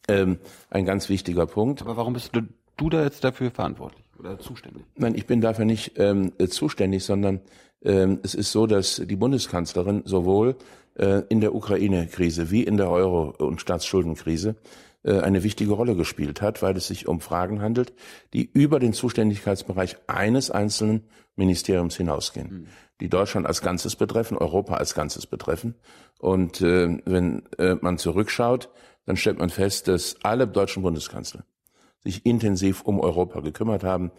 [0.08, 0.38] ähm,
[0.70, 1.82] ein ganz wichtiger Punkt.
[1.82, 2.40] Aber warum bist du,
[2.78, 4.84] du da jetzt dafür verantwortlich oder zuständig?
[4.96, 7.42] Nein, ich bin dafür nicht ähm, zuständig, sondern
[7.82, 10.56] es ist so, dass die Bundeskanzlerin sowohl
[10.96, 14.56] äh, in der Ukraine-Krise wie in der Euro- und Staatsschuldenkrise
[15.02, 17.94] äh, eine wichtige Rolle gespielt hat, weil es sich um Fragen handelt,
[18.34, 21.04] die über den Zuständigkeitsbereich eines einzelnen
[21.36, 22.66] Ministeriums hinausgehen, mhm.
[23.00, 25.74] die Deutschland als Ganzes betreffen, Europa als Ganzes betreffen.
[26.18, 28.68] Und äh, wenn äh, man zurückschaut,
[29.06, 31.44] dann stellt man fest, dass alle deutschen Bundeskanzler
[32.04, 34.10] sich intensiv um Europa gekümmert haben.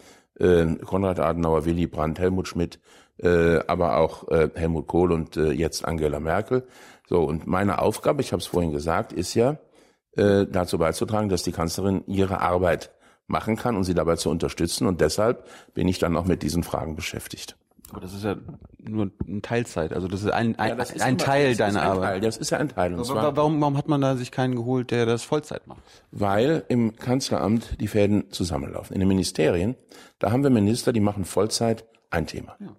[0.42, 2.80] Äh, Konrad Adenauer, Willy Brandt, Helmut Schmidt,
[3.18, 6.66] äh, aber auch äh, Helmut Kohl und äh, jetzt Angela Merkel.
[7.08, 9.58] So, und meine Aufgabe, ich habe es vorhin gesagt, ist ja,
[10.16, 12.90] äh, dazu beizutragen, dass die Kanzlerin ihre Arbeit
[13.26, 14.86] machen kann und sie dabei zu unterstützen.
[14.86, 17.56] Und deshalb bin ich dann auch mit diesen Fragen beschäftigt.
[17.92, 18.36] Aber das ist ja
[18.78, 19.92] nur ein Teilzeit.
[19.92, 22.08] Also das ist ein, ein, ja, ist ein Teil deiner Arbeit.
[22.08, 22.20] Teil.
[22.22, 22.94] Das ist ja ein Teil.
[22.94, 25.82] Und zwar, warum, warum hat man da sich keinen geholt, der das Vollzeit macht?
[26.10, 28.94] Weil im Kanzleramt die Fäden zusammenlaufen.
[28.94, 29.76] In den Ministerien,
[30.18, 32.56] da haben wir Minister, die machen Vollzeit ein Thema.
[32.60, 32.74] Ja.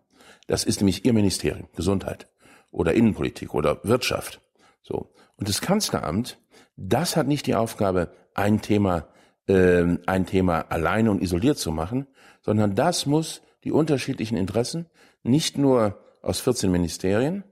[0.47, 2.27] Das ist nämlich ihr Ministerium, Gesundheit
[2.71, 4.41] oder Innenpolitik oder Wirtschaft.
[4.81, 5.13] So.
[5.37, 6.39] Und das Kanzleramt,
[6.75, 9.07] das hat nicht die Aufgabe, ein Thema,
[9.47, 12.07] äh, ein Thema alleine und isoliert zu machen,
[12.41, 14.87] sondern das muss die unterschiedlichen Interessen
[15.23, 17.43] nicht nur aus 14 Ministerien,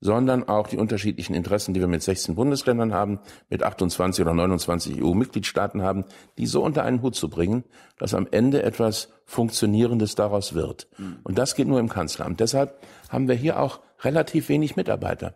[0.00, 3.18] sondern auch die unterschiedlichen Interessen, die wir mit 16 Bundesländern haben,
[3.50, 6.04] mit 28 oder 29 EU-Mitgliedstaaten haben,
[6.38, 7.64] die so unter einen Hut zu bringen,
[7.98, 10.88] dass am Ende etwas Funktionierendes daraus wird.
[11.24, 12.38] Und das geht nur im Kanzleramt.
[12.38, 15.34] Deshalb haben wir hier auch relativ wenig Mitarbeiter.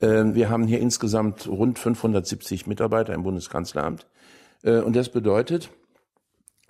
[0.00, 4.06] Ähm, wir haben hier insgesamt rund 570 Mitarbeiter im Bundeskanzleramt.
[4.62, 5.70] Äh, und das bedeutet,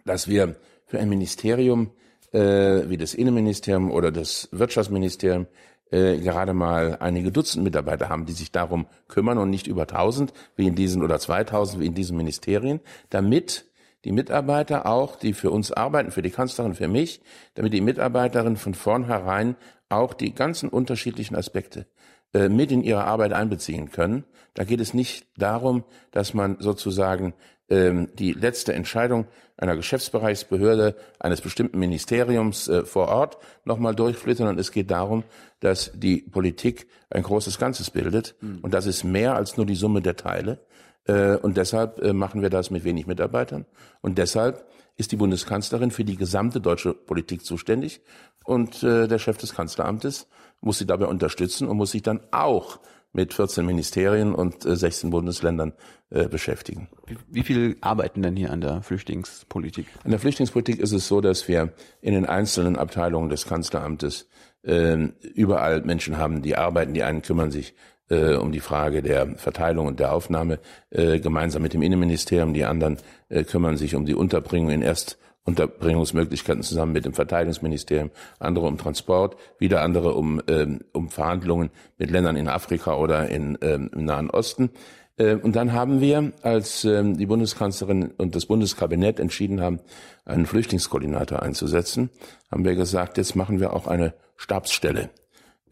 [0.07, 1.91] dass wir für ein Ministerium
[2.35, 5.47] äh, wie das Innenministerium oder das Wirtschaftsministerium
[5.91, 10.33] äh, gerade mal einige Dutzend Mitarbeiter haben, die sich darum kümmern und nicht über 1000
[10.57, 13.67] wie in diesen oder 2000 wie in diesen Ministerien, damit
[14.05, 17.21] die Mitarbeiter auch, die für uns arbeiten, für die Kanzlerin, für mich,
[17.55, 19.57] damit die Mitarbeiterinnen von vornherein
[19.89, 21.87] auch die ganzen unterschiedlichen Aspekte
[22.33, 24.25] äh, mit in ihre Arbeit einbeziehen können.
[24.55, 27.35] Da geht es nicht darum, dass man sozusagen
[27.69, 34.73] die letzte Entscheidung einer Geschäftsbereichsbehörde eines bestimmten Ministeriums äh, vor Ort nochmal durchführt, sondern es
[34.73, 35.25] geht darum,
[35.61, 38.35] dass die Politik ein großes Ganzes bildet.
[38.41, 38.59] Mhm.
[38.63, 40.61] Und das ist mehr als nur die Summe der Teile.
[41.07, 43.65] Äh, und deshalb äh, machen wir das mit wenig Mitarbeitern.
[44.01, 48.01] Und deshalb ist die Bundeskanzlerin für die gesamte deutsche Politik zuständig.
[48.45, 50.29] Und der Chef des Kanzleramtes
[50.61, 52.79] muss sie dabei unterstützen und muss sich dann auch
[53.15, 55.73] mit 14 Ministerien und äh, 16 Bundesländern
[56.11, 56.89] äh, beschäftigen.
[57.07, 59.87] Wie, wie viel arbeiten denn hier an der Flüchtlingspolitik?
[60.05, 61.73] An der Flüchtlingspolitik ist es so, dass wir
[62.03, 64.29] in den einzelnen Abteilungen des Kanzleramtes
[64.63, 64.97] äh,
[65.35, 66.93] überall Menschen haben, die arbeiten.
[66.93, 67.75] Die einen kümmern sich
[68.11, 70.59] äh, um die Frage der Verteilung und der Aufnahme
[70.91, 72.53] äh, gemeinsam mit dem Innenministerium.
[72.53, 72.99] Die anderen
[73.29, 78.79] äh, kümmern sich um die Unterbringung in Erst- Unterbringungsmöglichkeiten zusammen mit dem Verteidigungsministerium, andere um
[78.79, 84.05] Transport, wieder andere um, ähm, um Verhandlungen mit Ländern in Afrika oder in, ähm, im
[84.05, 84.71] Nahen Osten.
[85.17, 89.81] Äh, und dann haben wir, als ähm, die Bundeskanzlerin und das Bundeskabinett entschieden haben,
[90.25, 92.11] einen Flüchtlingskoordinator einzusetzen,
[92.51, 95.11] haben wir gesagt, jetzt machen wir auch eine Stabsstelle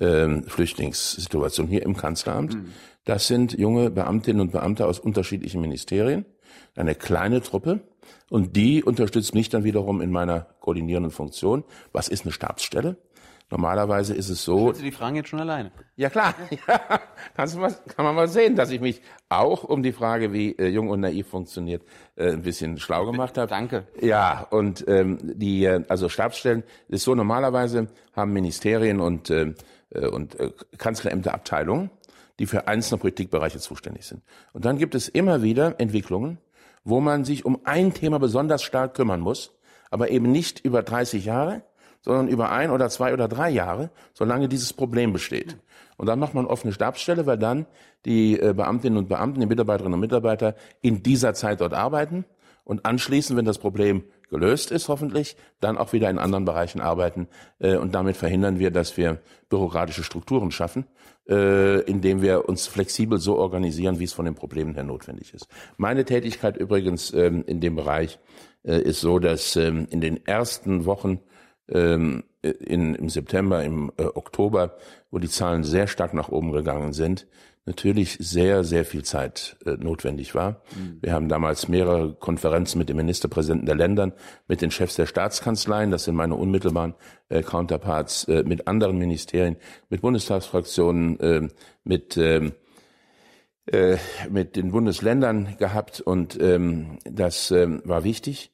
[0.00, 2.54] ähm, Flüchtlingssituation hier im Kanzleramt.
[2.54, 2.72] Mhm.
[3.04, 6.24] Das sind junge Beamtinnen und Beamte aus unterschiedlichen Ministerien,
[6.76, 7.80] eine kleine Truppe,
[8.33, 11.64] und die unterstützt mich dann wiederum in meiner koordinierenden Funktion.
[11.92, 12.97] Was ist eine Stabsstelle?
[13.51, 14.73] Normalerweise ist es so.
[14.73, 15.71] Sie die Fragen jetzt schon alleine.
[15.97, 16.35] Ja klar,
[16.66, 16.81] ja,
[17.37, 20.53] kannst du mal, kann man mal sehen, dass ich mich auch um die Frage, wie
[20.53, 21.83] äh, Jung und Naiv funktioniert,
[22.16, 23.49] äh, ein bisschen schlau gemacht habe.
[23.49, 23.87] Danke.
[24.01, 29.53] Ja, und ähm, die, äh, also Stabsstellen ist so, normalerweise haben Ministerien und, äh,
[29.90, 31.90] äh und äh, Kanzlerämter Abteilungen,
[32.38, 34.23] die für einzelne Politikbereiche zuständig sind.
[34.55, 36.38] Und dann gibt es immer wieder Entwicklungen,
[36.85, 39.53] wo man sich um ein Thema besonders stark kümmern muss,
[39.90, 41.62] aber eben nicht über 30 Jahre,
[42.01, 45.57] sondern über ein oder zwei oder drei Jahre, solange dieses Problem besteht.
[45.97, 47.66] Und dann macht man offene Stabsstelle, weil dann
[48.05, 52.25] die äh, Beamtinnen und Beamten, die Mitarbeiterinnen und Mitarbeiter in dieser Zeit dort arbeiten
[52.64, 57.29] und anschließend, wenn das Problem gelöst ist, hoffentlich, dann auch wieder in anderen Bereichen arbeiten.
[57.59, 60.87] Äh, und damit verhindern wir, dass wir bürokratische Strukturen schaffen,
[61.28, 65.46] äh, indem wir uns flexibel so organisieren, wie es von den Problemen her notwendig ist.
[65.76, 68.18] Meine Tätigkeit übrigens ähm, in dem Bereich
[68.64, 71.18] ist so, dass ähm, in den ersten Wochen
[71.68, 74.76] ähm, in, im September, im äh, Oktober,
[75.11, 77.26] wo die Zahlen sehr stark nach oben gegangen sind,
[77.64, 80.62] natürlich sehr, sehr viel Zeit äh, notwendig war.
[80.75, 80.98] Mhm.
[81.01, 84.12] Wir haben damals mehrere Konferenzen mit den Ministerpräsidenten der Ländern,
[84.48, 86.94] mit den Chefs der Staatskanzleien, das sind meine unmittelbaren
[87.29, 89.57] äh, Counterparts, äh, mit anderen Ministerien,
[89.90, 91.48] mit Bundestagsfraktionen, äh,
[91.85, 92.53] mit ähm,
[93.66, 93.96] äh,
[94.29, 98.53] mit den Bundesländern gehabt und ähm, das ähm, war wichtig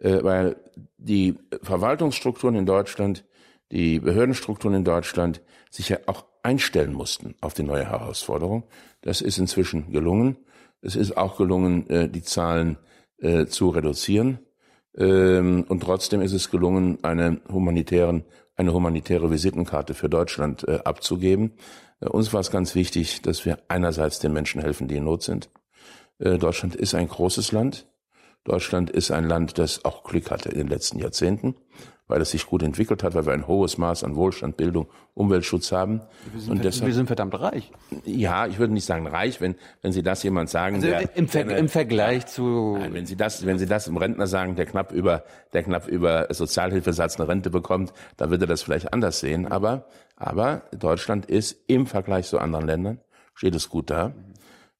[0.00, 0.56] äh, weil
[0.98, 3.24] die Verwaltungsstrukturen in Deutschland,
[3.70, 8.64] die Behördenstrukturen in Deutschland sich ja auch einstellen mussten auf die neue Herausforderung.
[9.02, 10.36] Das ist inzwischen gelungen.
[10.82, 12.78] Es ist auch gelungen, äh, die Zahlen
[13.18, 14.38] äh, zu reduzieren.
[14.96, 18.24] Ähm, und trotzdem ist es gelungen, eine humanitären,
[18.56, 21.52] eine humanitäre Visitenkarte für Deutschland äh, abzugeben.
[22.00, 25.50] Uns war es ganz wichtig, dass wir einerseits den Menschen helfen, die in Not sind.
[26.18, 27.89] Deutschland ist ein großes Land.
[28.44, 31.54] Deutschland ist ein Land, das auch Glück hatte in den letzten Jahrzehnten,
[32.08, 35.72] weil es sich gut entwickelt hat, weil wir ein hohes Maß an Wohlstand, Bildung, Umweltschutz
[35.72, 36.00] haben.
[36.32, 37.70] Wir sind, und deshalb, wir sind verdammt reich.
[38.04, 40.76] Ja, ich würde nicht sagen reich, wenn, wenn Sie das jemand sagen.
[40.76, 42.76] Also der, im, Ver im Vergleich zu.
[42.78, 45.22] Nein, wenn Sie das, wenn Sie das im Rentner sagen, der knapp über,
[45.52, 49.46] der knapp über Sozialhilfesatz eine Rente bekommt, dann würde das vielleicht anders sehen.
[49.46, 53.00] Aber, aber Deutschland ist im Vergleich zu anderen Ländern,
[53.34, 54.14] steht es gut da.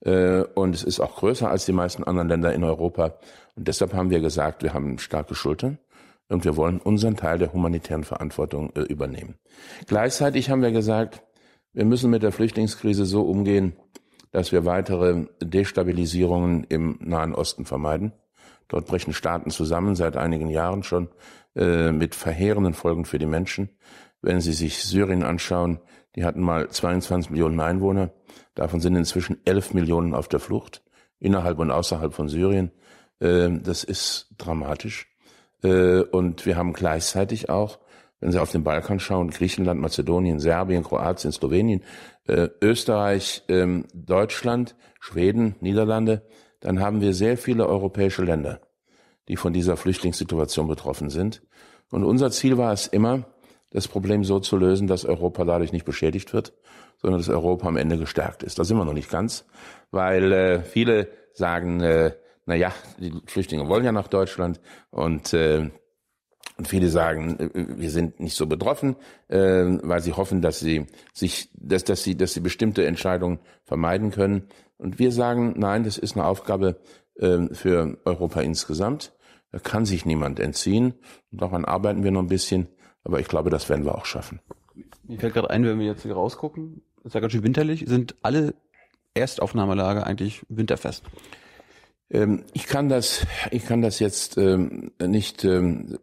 [0.01, 3.15] Äh, und es ist auch größer als die meisten anderen Länder in Europa.
[3.57, 5.79] Und deshalb haben wir gesagt, wir haben starke Schultern
[6.29, 9.35] und wir wollen unseren Teil der humanitären Verantwortung äh, übernehmen.
[9.87, 11.23] Gleichzeitig haben wir gesagt,
[11.73, 13.75] wir müssen mit der Flüchtlingskrise so umgehen,
[14.33, 18.13] dass wir weitere Destabilisierungen im Nahen Osten vermeiden.
[18.69, 21.09] Dort brechen Staaten zusammen, seit einigen Jahren schon,
[21.57, 23.71] äh, mit verheerenden Folgen für die Menschen.
[24.23, 25.81] Wenn Sie sich Syrien anschauen,
[26.15, 28.13] die hatten mal 22 Millionen Einwohner,
[28.61, 30.83] davon sind inzwischen 11 Millionen auf der Flucht,
[31.19, 32.71] innerhalb und außerhalb von Syrien.
[33.19, 35.09] Ähm, das ist dramatisch.
[35.63, 37.79] Äh, und wir haben gleichzeitig auch,
[38.21, 41.83] wenn Sie auf den Balkan schauen, Griechenland, Mazedonien, Serbien, Kroatien, Slowenien,
[42.27, 46.21] äh, Österreich, ähm, Deutschland, Schweden, Niederlande,
[46.61, 48.61] dann haben wir sehr viele europäische Länder,
[49.29, 51.41] die von dieser Flüchtlingssituation betroffen sind.
[51.91, 53.25] Und unser Ziel war es immer,
[53.71, 56.53] das Problem so zu lösen, dass Europa dadurch nicht beschädigt wird,
[56.99, 58.59] sondern dass Europa am Ende gestärkt ist.
[58.59, 59.47] Da sind wir noch nicht ganz,
[59.91, 62.13] weil äh, viele sagen, äh,
[62.47, 65.71] na ja, die Flüchtlinge wollen ja nach Deutschland und äh,
[66.61, 68.97] und viele sagen, äh, wir sind nicht so betroffen,
[69.29, 74.11] äh, weil sie hoffen, dass sie sich, dass, dass sie, dass sie bestimmte Entscheidungen vermeiden
[74.11, 74.49] können.
[74.77, 76.79] Und wir sagen, nein, das ist eine Aufgabe
[77.15, 79.15] äh, für Europa insgesamt.
[79.53, 80.93] Da kann sich niemand entziehen.
[81.33, 82.69] Und daran arbeiten wir noch ein bisschen.
[83.05, 84.41] Aber ich glaube, das werden wir auch schaffen.
[85.05, 88.15] Mir fällt gerade ein, wenn wir jetzt hier rausgucken, ist ja ganz schön winterlich, sind
[88.23, 88.55] alle
[89.15, 91.05] Erstaufnahmelager eigentlich winterfest.
[92.11, 95.99] Ähm, ich kann das, ich kann das jetzt ähm, nicht ähm,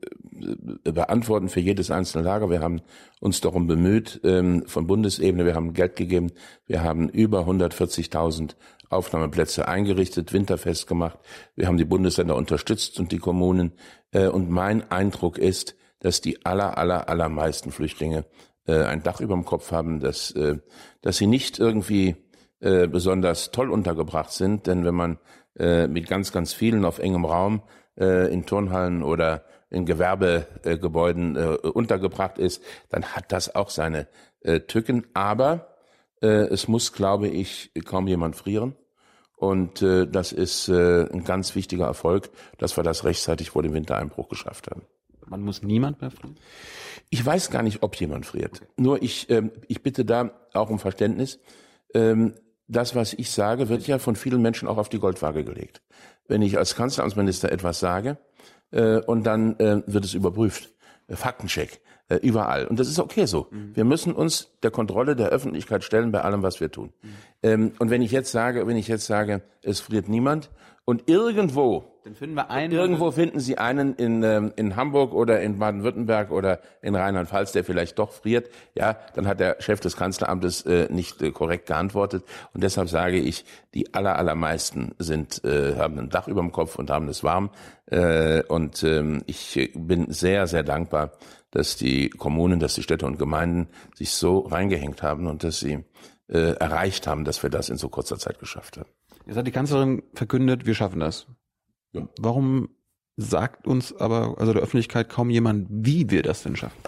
[0.84, 2.50] beantworten für jedes einzelne Lager.
[2.50, 2.82] Wir haben
[3.20, 5.46] uns darum bemüht von Bundesebene.
[5.46, 6.32] Wir haben Geld gegeben.
[6.68, 8.56] Wir haben über 140.000
[8.90, 11.20] Aufnahmeplätze eingerichtet, winterfest gemacht.
[11.56, 13.74] Wir haben die Bundesländer unterstützt und die Kommunen.
[14.12, 18.26] Äh, und mein Eindruck ist, dass die aller, aller, allermeisten Flüchtlinge
[18.66, 20.58] äh, ein Dach über dem Kopf haben, dass, äh,
[21.02, 22.16] dass sie nicht irgendwie
[22.60, 24.66] besonders toll untergebracht sind.
[24.66, 25.20] Denn wenn man
[25.60, 27.64] äh, mit ganz, ganz vielen auf engem Raum
[27.98, 34.08] äh, in Turnhallen oder in Gewerbegebäuden äh, untergebracht ist, dann hat das auch seine
[34.42, 35.08] äh, Tücken.
[35.14, 35.76] Aber
[36.22, 38.76] äh, es muss, glaube ich, kaum jemand frieren.
[39.36, 43.74] Und äh, das ist äh, ein ganz wichtiger Erfolg, dass wir das rechtzeitig vor dem
[43.74, 44.84] Wintereinbruch geschafft haben.
[45.30, 46.36] Man muss niemand mehr frieren?
[47.10, 48.62] Ich weiß gar nicht, ob jemand friert.
[48.78, 51.40] Nur ich, ähm, ich bitte da auch um Verständnis.
[51.94, 52.34] Ähm,
[52.68, 55.82] das, was ich sage, wird ja von vielen Menschen auch auf die Goldwaage gelegt.
[56.28, 58.18] Wenn ich als Kanzleramtsminister etwas sage
[58.72, 60.70] äh, und dann äh, wird es überprüft,
[61.08, 61.82] äh, Faktencheck.
[62.10, 62.66] Äh, überall.
[62.68, 63.48] Und das ist okay so.
[63.52, 63.76] Mhm.
[63.76, 66.94] Wir müssen uns der Kontrolle der Öffentlichkeit stellen bei allem, was wir tun.
[67.02, 67.10] Mhm.
[67.44, 70.50] Ähm, und wenn ich jetzt sage, wenn ich jetzt sage, es friert niemand
[70.88, 72.72] und irgendwo dann finden wir einen.
[72.72, 77.66] Irgendwo finden Sie einen in, ähm, in Hamburg oder in Baden-Württemberg oder in Rheinland-Pfalz, der
[77.66, 78.50] vielleicht doch friert.
[78.76, 82.24] Ja, dann hat der Chef des Kanzleramtes äh, nicht äh, korrekt geantwortet.
[82.54, 86.80] Und deshalb sage ich, die aller, allermeisten sind, äh, haben ein Dach über dem Kopf
[86.80, 87.50] und haben es warm.
[87.88, 91.12] Äh, und ähm, ich bin sehr, sehr dankbar,
[91.52, 95.84] dass die Kommunen, dass die Städte und Gemeinden sich so reingehängt haben und dass sie
[96.30, 98.88] äh, erreicht haben, dass wir das in so kurzer Zeit geschafft haben.
[99.28, 101.28] Jetzt hat die Kanzlerin verkündet, wir schaffen das.
[101.92, 102.08] Ja.
[102.20, 102.70] Warum
[103.18, 106.80] sagt uns aber, also der Öffentlichkeit kaum jemand, wie wir das denn schaffen?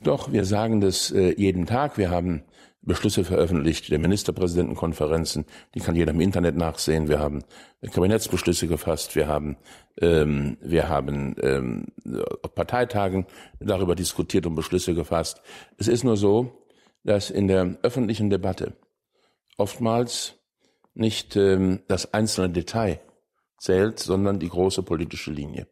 [0.00, 1.98] Doch, wir sagen das äh, jeden Tag.
[1.98, 2.42] Wir haben
[2.82, 7.08] Beschlüsse veröffentlicht der Ministerpräsidentenkonferenzen, die kann jeder im Internet nachsehen.
[7.08, 7.44] Wir haben
[7.80, 9.56] Kabinettsbeschlüsse gefasst, wir haben,
[10.00, 11.86] ähm, wir haben ähm,
[12.42, 13.26] auf Parteitagen
[13.60, 15.42] darüber diskutiert und Beschlüsse gefasst.
[15.78, 16.66] Es ist nur so,
[17.04, 18.72] dass in der öffentlichen Debatte
[19.56, 20.41] oftmals
[20.94, 23.00] nicht ähm, das einzelne Detail
[23.58, 25.68] zählt, sondern die große politische Linie.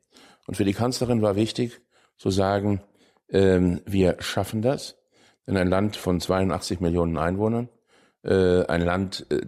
[0.46, 1.80] Und für die Kanzlerin war wichtig
[2.16, 2.82] zu sagen,
[3.28, 4.96] ähm, wir schaffen das
[5.46, 7.68] in ein Land von 82 Millionen Einwohnern,
[8.22, 9.40] äh, ein Land, äh,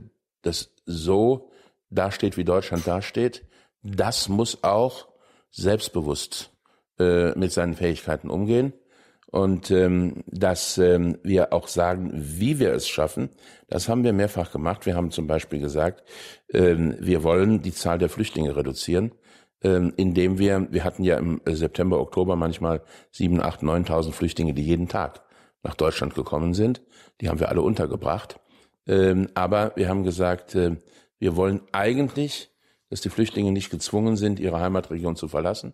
[0.43, 1.51] das so
[1.91, 3.47] dasteht, wie Deutschland dasteht,
[3.83, 5.09] das muss auch
[5.51, 6.51] selbstbewusst
[6.99, 8.73] äh, mit seinen Fähigkeiten umgehen
[9.33, 13.31] und ähm, dass ähm, wir auch sagen, wie wir es schaffen.
[13.67, 14.85] Das haben wir mehrfach gemacht.
[14.85, 16.05] Wir haben zum Beispiel gesagt,
[16.53, 19.13] ähm, wir wollen die Zahl der Flüchtlinge reduzieren,
[19.63, 24.65] ähm, indem wir, wir hatten ja im September, Oktober manchmal sieben, acht, neuntausend Flüchtlinge, die
[24.65, 25.23] jeden Tag
[25.63, 26.83] nach Deutschland gekommen sind.
[27.23, 28.39] Die haben wir alle untergebracht.
[28.87, 30.77] Ähm, aber wir haben gesagt, äh,
[31.19, 32.51] wir wollen eigentlich,
[32.91, 35.73] dass die Flüchtlinge nicht gezwungen sind, ihre Heimatregion zu verlassen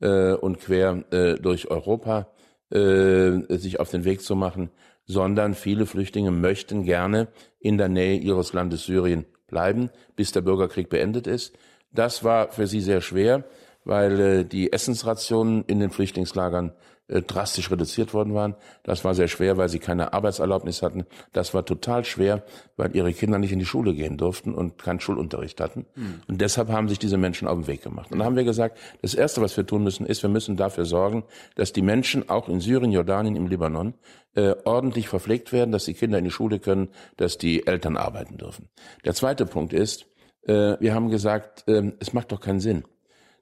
[0.00, 2.28] äh, und quer äh, durch Europa
[2.70, 4.70] äh, sich auf den Weg zu machen,
[5.04, 7.28] sondern viele Flüchtlinge möchten gerne
[7.58, 11.56] in der Nähe ihres Landes Syrien bleiben, bis der Bürgerkrieg beendet ist.
[11.92, 13.44] Das war für sie sehr schwer,
[13.84, 16.72] weil äh, die Essensrationen in den Flüchtlingslagern
[17.10, 18.54] drastisch reduziert worden waren.
[18.82, 21.06] Das war sehr schwer, weil sie keine Arbeitserlaubnis hatten.
[21.32, 22.44] Das war total schwer,
[22.76, 25.86] weil ihre Kinder nicht in die Schule gehen durften und keinen Schulunterricht hatten.
[25.94, 26.22] Mhm.
[26.28, 28.12] Und deshalb haben sich diese Menschen auf den Weg gemacht.
[28.12, 30.84] Und dann haben wir gesagt, das Erste, was wir tun müssen, ist, wir müssen dafür
[30.84, 31.24] sorgen,
[31.56, 33.94] dass die Menschen auch in Syrien, Jordanien, im Libanon
[34.34, 38.38] äh, ordentlich verpflegt werden, dass die Kinder in die Schule können, dass die Eltern arbeiten
[38.38, 38.68] dürfen.
[39.04, 40.06] Der zweite Punkt ist,
[40.42, 42.84] äh, wir haben gesagt, äh, es macht doch keinen Sinn,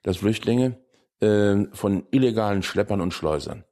[0.02, 0.76] dass Flüchtlinge
[1.20, 3.64] äh, von illegalen Schleppern und Schleusern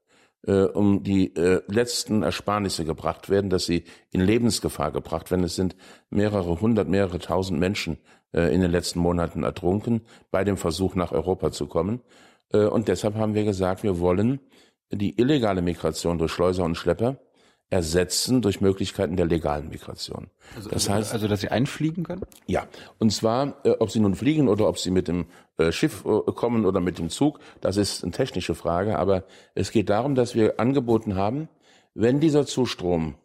[0.47, 5.45] äh, um die äh, letzten Ersparnisse gebracht werden, dass sie in Lebensgefahr gebracht werden.
[5.45, 5.77] Es sind
[6.11, 7.99] mehrere hundert, mehrere tausend Menschen
[8.33, 12.01] äh, in den letzten Monaten ertrunken bei dem Versuch, nach Europa zu kommen.
[12.53, 14.41] Äh, und deshalb haben wir gesagt, wir wollen
[14.93, 17.19] die illegale Migration durch Schleuser und Schlepper
[17.69, 20.29] ersetzen durch Möglichkeiten der legalen Migration.
[20.55, 22.23] Also, das heißt, also dass sie einfliegen können?
[22.47, 22.67] Ja,
[22.99, 25.27] und zwar, äh, ob sie nun fliegen oder ob sie mit dem
[25.59, 29.25] äh, Schiff äh, kommen oder mit dem Zug, das ist eine technische Frage, aber
[29.55, 31.49] es geht darum, dass wir angeboten haben,
[31.95, 33.17] wenn dieser Zustrom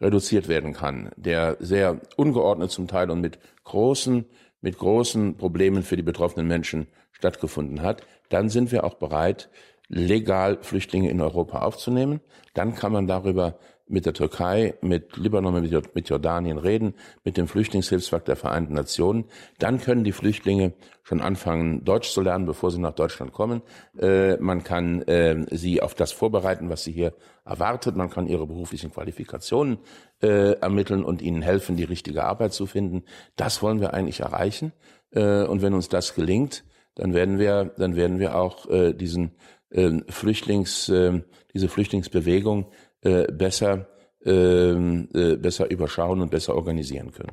[0.00, 4.26] reduziert werden kann, der sehr ungeordnet zum Teil und mit großen,
[4.60, 9.48] mit großen Problemen für die betroffenen Menschen stattgefunden hat, dann sind wir auch bereit,
[9.88, 12.20] legal Flüchtlinge in Europa aufzunehmen.
[12.52, 15.62] Dann kann man darüber mit der Türkei, mit Libanon,
[15.94, 16.94] mit Jordanien reden,
[17.24, 19.26] mit dem Flüchtlingshilfswerk der Vereinten Nationen.
[19.58, 20.72] Dann können die Flüchtlinge
[21.02, 23.62] schon anfangen, Deutsch zu lernen, bevor sie nach Deutschland kommen.
[23.98, 27.94] Äh, man kann äh, sie auf das vorbereiten, was sie hier erwartet.
[27.96, 29.78] Man kann ihre beruflichen Qualifikationen
[30.20, 33.04] äh, ermitteln und ihnen helfen, die richtige Arbeit zu finden.
[33.36, 34.72] Das wollen wir eigentlich erreichen.
[35.12, 36.64] Äh, und wenn uns das gelingt,
[36.96, 39.36] dann werden wir, dann werden wir auch äh, diesen
[39.70, 41.22] äh, Flüchtlings, äh,
[41.54, 42.72] diese Flüchtlingsbewegung
[43.06, 43.86] äh, besser
[44.24, 47.32] ähm, äh, besser überschauen und besser organisieren können.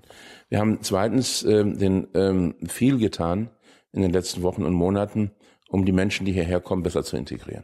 [0.50, 3.50] Wir haben zweitens äh, den, ähm, viel getan
[3.92, 5.32] in den letzten Wochen und Monaten,
[5.70, 7.64] um die Menschen, die hierher kommen, besser zu integrieren.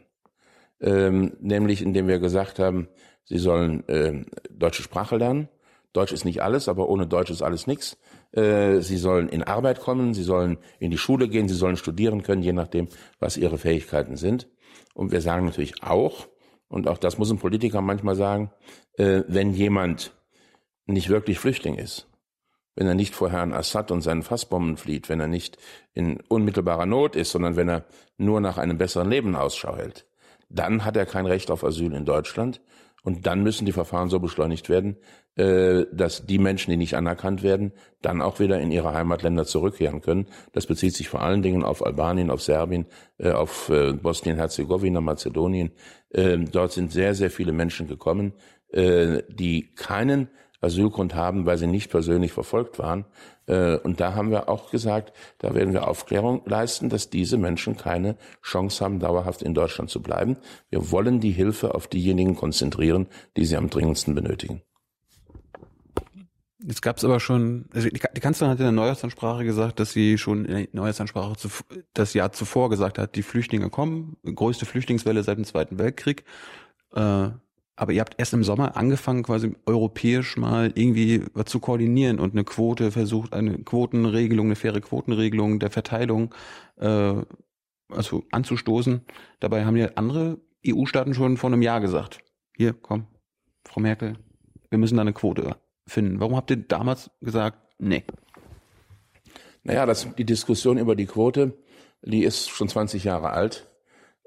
[0.80, 2.88] Ähm, nämlich indem wir gesagt haben,
[3.24, 5.48] sie sollen äh, deutsche Sprache lernen.
[5.92, 7.98] Deutsch ist nicht alles, aber ohne Deutsch ist alles nichts.
[8.32, 12.22] Äh, sie sollen in Arbeit kommen, sie sollen in die Schule gehen, sie sollen studieren
[12.22, 12.88] können, je nachdem,
[13.20, 14.48] was ihre Fähigkeiten sind.
[14.94, 16.26] Und wir sagen natürlich auch,
[16.70, 18.50] und auch das muss ein Politiker manchmal sagen,
[18.96, 20.12] äh, wenn jemand
[20.86, 22.06] nicht wirklich Flüchtling ist,
[22.76, 25.58] wenn er nicht vor Herrn Assad und seinen Fassbomben flieht, wenn er nicht
[25.92, 27.84] in unmittelbarer Not ist, sondern wenn er
[28.16, 30.06] nur nach einem besseren Leben Ausschau hält,
[30.48, 32.60] dann hat er kein Recht auf Asyl in Deutschland
[33.02, 34.96] Und dann müssen die Verfahren so beschleunigt werden,
[35.36, 37.72] äh, dass die Menschen, die nicht anerkannt werden,
[38.02, 40.26] dann auch wieder in ihre Heimatländer zurückkehren können.
[40.52, 42.86] Das bezieht sich vor allen Dingen auf Albanien, auf Serbien,
[43.18, 45.72] äh, auf äh, Bosnien-Herzegowina, Mazedonien.
[46.12, 48.32] Dort sind sehr, sehr viele Menschen gekommen,
[48.74, 50.28] die keinen
[50.60, 53.06] Asylgrund haben, weil sie nicht persönlich verfolgt waren.
[53.46, 57.76] Äh, und da haben wir auch gesagt, da werden wir Aufklärung leisten, dass diese Menschen
[57.76, 60.36] keine Chance haben, dauerhaft in Deutschland zu bleiben.
[60.68, 63.06] Wir wollen die Hilfe auf diejenigen konzentrieren,
[63.36, 64.62] die sie am dringendsten benötigen.
[66.62, 70.18] Jetzt gab es aber schon, also die Kanzlerin hat in der Neujahrsansprache gesagt, dass sie
[70.18, 71.48] schon in der Neujahrsansprache zu,
[71.94, 76.24] das Jahr zuvor gesagt hat, die Flüchtlinge kommen, größte Flüchtlingswelle seit dem Zweiten Weltkrieg.
[76.94, 77.30] Äh,
[77.80, 82.34] aber ihr habt erst im Sommer angefangen, quasi europäisch mal irgendwie was zu koordinieren und
[82.34, 86.34] eine Quote versucht, eine Quotenregelung, eine faire Quotenregelung der Verteilung
[86.76, 87.14] äh,
[87.88, 89.00] also anzustoßen.
[89.40, 92.18] Dabei haben ja andere EU-Staaten schon vor einem Jahr gesagt,
[92.54, 93.06] hier, komm,
[93.64, 94.18] Frau Merkel,
[94.68, 95.56] wir müssen da eine Quote
[95.86, 96.20] finden.
[96.20, 98.04] Warum habt ihr damals gesagt, nee?
[99.62, 101.56] Naja, das, die Diskussion über die Quote,
[102.02, 103.68] die ist schon 20 Jahre alt.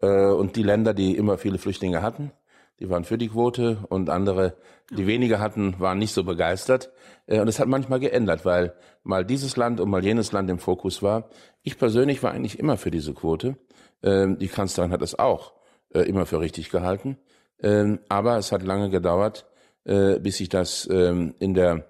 [0.01, 2.31] Äh, und die Länder, die immer viele Flüchtlinge hatten,
[2.79, 4.57] die waren für die Quote und andere,
[4.89, 6.91] die weniger hatten, waren nicht so begeistert.
[7.27, 10.59] Äh, und es hat manchmal geändert, weil mal dieses Land und mal jenes Land im
[10.59, 11.29] Fokus war.
[11.61, 13.57] Ich persönlich war eigentlich immer für diese Quote.
[14.01, 15.53] Ähm, die Kanzlerin hat es auch
[15.93, 17.17] äh, immer für richtig gehalten.
[17.61, 19.45] Ähm, aber es hat lange gedauert,
[19.85, 21.87] äh, bis sich das ähm, in der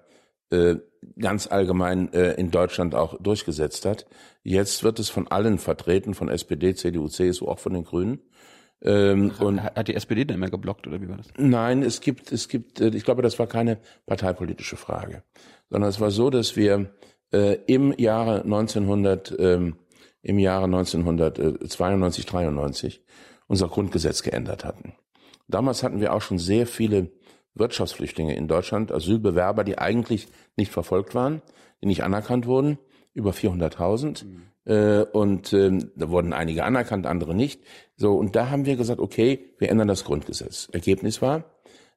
[1.18, 4.06] ganz allgemein in Deutschland auch durchgesetzt hat.
[4.44, 8.20] Jetzt wird es von allen vertreten, von SPD, CDU, CSU, auch von den Grünen.
[8.82, 11.28] Ähm, und hat die SPD denn immer geblockt oder wie war das?
[11.38, 15.22] Nein, es gibt, es gibt, äh, ich glaube, das war keine parteipolitische Frage,
[15.70, 16.90] sondern es war so, dass wir
[17.32, 19.76] äh, im Jahre 1900, ähm,
[20.22, 23.02] im Jahre 1992, 93
[23.46, 24.94] unser Grundgesetz geändert hatten.
[25.48, 27.10] Damals hatten wir auch schon sehr viele
[27.54, 31.42] Wirtschaftsflüchtlinge in Deutschland, Asylbewerber, die eigentlich nicht verfolgt waren,
[31.82, 32.78] die nicht anerkannt wurden,
[33.12, 34.24] über 400.000.
[34.24, 34.42] Mhm.
[34.66, 37.62] Äh, und ähm, da wurden einige anerkannt, andere nicht.
[37.96, 40.68] So, und da haben wir gesagt, okay, wir ändern das Grundgesetz.
[40.72, 41.44] Ergebnis war,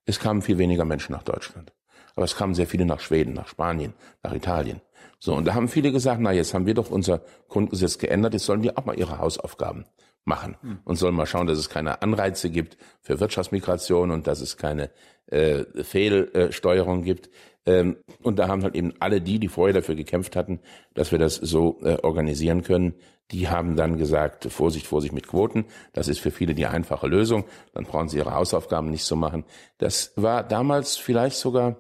[0.06, 1.74] es kamen viel weniger Menschen nach Deutschland.
[2.16, 3.94] Aber es kamen sehr viele nach Schweden, nach Spanien,
[4.24, 4.82] nach Italien.
[5.20, 8.46] So, und da haben viele gesagt, na, jetzt haben wir doch unser Grundgesetz geändert, jetzt
[8.46, 9.86] sollen die auch mal ihre Hausaufgaben
[10.26, 10.80] machen hm.
[10.84, 14.92] und sollen mal schauen, dass es keine Anreize gibt für Wirtschaftsmigration und dass es keine
[15.28, 17.30] äh, Fehlsteuerung gibt.
[17.68, 20.62] Ähm, und da haben halt eben alle die, die vorher dafür gekämpft hatten,
[20.94, 22.96] dass wir das so äh, organisieren können,
[23.32, 25.66] die haben dann gesagt, Vorsicht, Vorsicht mit Quoten.
[25.92, 27.44] Das ist für viele die einfache Lösung.
[27.74, 29.44] Dann brauchen sie ihre Hausaufgaben nicht so machen.
[29.78, 31.76] Das war damals vielleicht sogar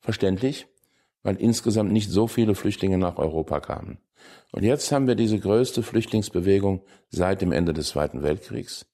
[0.00, 0.66] verständlich,
[1.22, 3.98] weil insgesamt nicht so viele Flüchtlinge nach Europa kamen.
[4.52, 8.84] Und jetzt haben wir diese größte Flüchtlingsbewegung seit dem Ende des Zweiten Weltkriegs.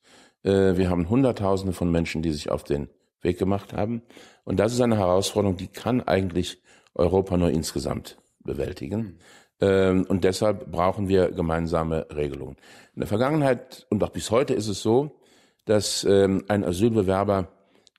[0.45, 2.89] Äh, wir haben Hunderttausende von Menschen, die sich auf den
[3.22, 4.02] Weg gemacht haben.
[4.44, 6.62] Und das ist eine Herausforderung, die kann eigentlich
[6.94, 9.18] Europa nur insgesamt bewältigen.
[9.60, 12.56] Ähm, und deshalb brauchen wir gemeinsame Regelungen.
[12.94, 15.20] In der Vergangenheit und auch bis heute ist es so,
[15.64, 17.48] dass ähm, ein Asylbewerber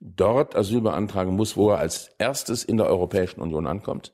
[0.01, 4.13] dort Asyl beantragen muss, wo er als erstes in der Europäischen Union ankommt.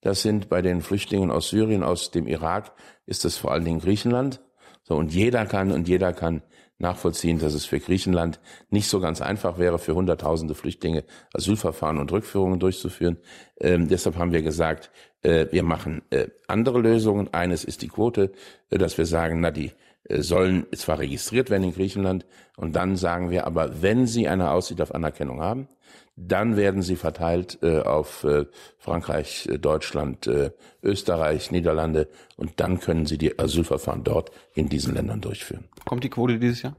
[0.00, 2.72] Das sind bei den Flüchtlingen aus Syrien, aus dem Irak,
[3.06, 4.40] ist das vor allen Dingen Griechenland.
[4.82, 6.42] So, und jeder kann, und jeder kann
[6.82, 12.12] nachvollziehen, dass es für Griechenland nicht so ganz einfach wäre, für Hunderttausende Flüchtlinge Asylverfahren und
[12.12, 13.18] Rückführungen durchzuführen.
[13.58, 14.90] Ähm, deshalb haben wir gesagt,
[15.22, 17.32] äh, wir machen äh, andere Lösungen.
[17.32, 18.32] Eines ist die Quote,
[18.70, 19.72] äh, dass wir sagen, na, die
[20.04, 22.26] äh, sollen zwar registriert werden in Griechenland
[22.56, 25.68] und dann sagen wir aber, wenn sie eine Aussicht auf Anerkennung haben,
[26.16, 28.46] dann werden sie verteilt äh, auf äh,
[28.78, 30.50] Frankreich, äh, Deutschland, äh,
[30.82, 35.68] Österreich, Niederlande und dann können sie die Asylverfahren dort in diesen Ländern durchführen.
[35.84, 36.76] Kommt die Quote dieses Jahr?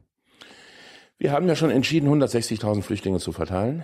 [1.17, 3.83] Wir haben ja schon entschieden, 160.000 Flüchtlinge zu verteilen.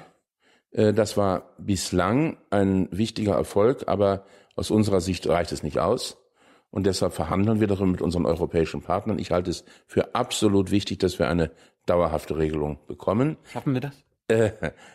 [0.72, 4.26] Äh, das war bislang ein wichtiger Erfolg, aber
[4.56, 6.18] aus unserer Sicht reicht es nicht aus.
[6.72, 9.18] Und deshalb verhandeln wir darüber mit unseren europäischen Partnern.
[9.18, 11.50] Ich halte es für absolut wichtig, dass wir eine
[11.88, 13.38] dauerhafte Regelung bekommen.
[13.52, 13.96] Schaffen wir das?
[14.30, 14.52] Äh,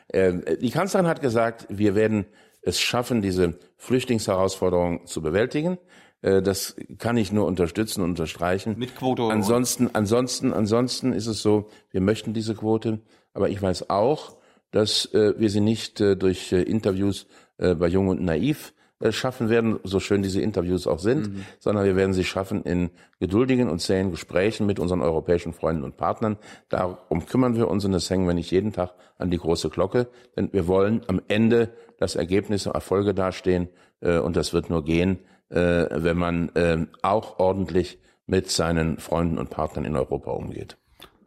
[0.08, 2.26] äh, die Kanzlerin hat gesagt, wir werden
[2.62, 5.78] es schaffen, diese Flüchtlingsherausforderung zu bewältigen.
[6.22, 8.78] Äh, das kann ich nur unterstützen und unterstreichen.
[8.78, 9.24] Mit Quote.
[9.24, 13.00] Ansonsten, ansonsten, ansonsten ist es so, wir möchten diese Quote,
[13.32, 14.36] aber ich weiß auch,
[14.70, 17.28] dass wir sie nicht durch Interviews
[17.58, 18.74] bei Jung und Naiv
[19.12, 21.44] schaffen werden, so schön diese Interviews auch sind, mhm.
[21.58, 22.90] sondern wir werden sie schaffen in
[23.20, 26.36] geduldigen und zähen Gesprächen mit unseren europäischen Freunden und Partnern.
[26.68, 30.08] Darum kümmern wir uns und das hängen wir nicht jeden Tag an die große Glocke,
[30.36, 33.68] denn wir wollen am Ende, dass Ergebnisse, Erfolge dastehen
[34.00, 39.38] äh, und das wird nur gehen, äh, wenn man äh, auch ordentlich mit seinen Freunden
[39.38, 40.76] und Partnern in Europa umgeht.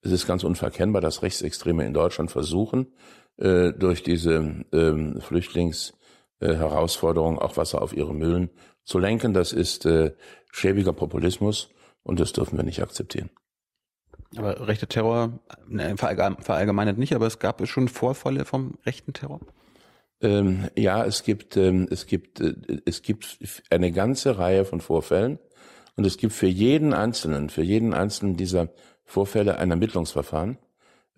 [0.00, 2.92] es ist ganz unverkennbar, dass Rechtsextreme in Deutschland versuchen,
[3.36, 5.94] durch diese äh, Flüchtlings
[6.40, 8.50] äh, Herausforderung, auch Wasser auf ihre Mühlen
[8.84, 9.34] zu lenken.
[9.34, 10.14] Das ist äh,
[10.52, 11.70] schäbiger Populismus
[12.02, 13.30] und das dürfen wir nicht akzeptieren.
[14.36, 19.40] Aber rechter Terror, ne, verallgemeinert nicht, aber es gab schon Vorfälle vom rechten Terror?
[20.20, 22.54] Ähm, ja, es gibt, ähm, es gibt, äh,
[22.84, 23.38] es gibt
[23.70, 25.38] eine ganze Reihe von Vorfällen
[25.96, 28.70] und es gibt für jeden einzelnen, für jeden einzelnen dieser
[29.04, 30.58] Vorfälle ein Ermittlungsverfahren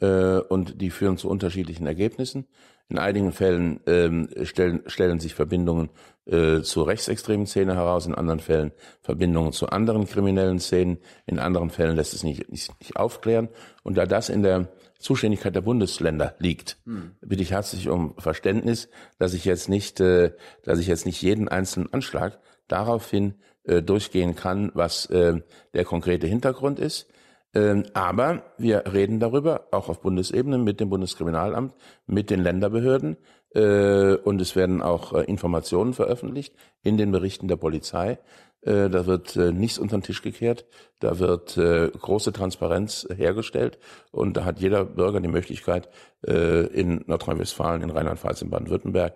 [0.01, 2.47] äh, und die führen zu unterschiedlichen Ergebnissen.
[2.89, 5.91] In einigen Fällen ähm, stellen, stellen sich Verbindungen
[6.27, 8.73] äh, zur rechtsextremen Szene heraus, in anderen Fällen
[9.03, 13.49] Verbindungen zu anderen kriminellen Szenen, in anderen Fällen lässt es nicht, nicht, nicht aufklären.
[13.83, 14.69] Und da das in der
[14.99, 17.17] Zuständigkeit der Bundesländer liegt, hm.
[17.21, 20.33] bitte ich herzlich um Verständnis, dass ich jetzt nicht, äh,
[20.63, 23.35] dass ich jetzt nicht jeden einzelnen Anschlag daraufhin
[23.65, 25.41] äh, durchgehen kann, was äh,
[25.75, 27.09] der konkrete Hintergrund ist.
[27.57, 31.75] Ähm, aber wir reden darüber, auch auf Bundesebene, mit dem Bundeskriminalamt,
[32.07, 33.17] mit den Länderbehörden.
[33.55, 38.19] Äh, und es werden auch äh, Informationen veröffentlicht in den Berichten der Polizei.
[38.61, 40.67] Äh, da wird nichts unter den Tisch gekehrt.
[40.99, 43.79] Da wird große Transparenz hergestellt.
[44.11, 45.89] Und da hat jeder Bürger die Möglichkeit,
[46.23, 49.15] in Nordrhein-Westfalen, in Rheinland-Pfalz, in Baden-Württemberg,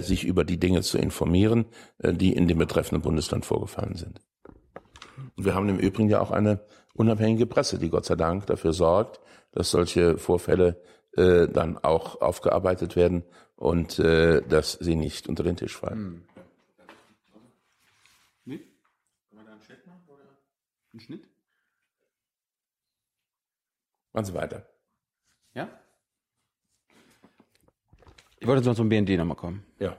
[0.00, 1.64] sich über die Dinge zu informieren,
[1.98, 4.20] die in dem betreffenden Bundesland vorgefallen sind.
[5.36, 6.60] Wir haben im Übrigen ja auch eine
[6.98, 9.20] unabhängige Presse, die Gott sei Dank dafür sorgt,
[9.52, 10.82] dass solche Vorfälle
[11.16, 13.24] äh, dann auch aufgearbeitet werden
[13.56, 15.98] und äh, dass sie nicht unter den Tisch fallen.
[15.98, 16.24] Hm.
[18.44, 18.62] Schnitt?
[19.28, 20.24] Kann man da einen Chat machen oder
[20.92, 21.24] einen Schnitt?
[24.12, 24.66] Machen Sie weiter.
[25.54, 25.68] Ja?
[28.40, 29.64] Ich wollte jetzt zum BND nochmal kommen.
[29.78, 29.96] Ja.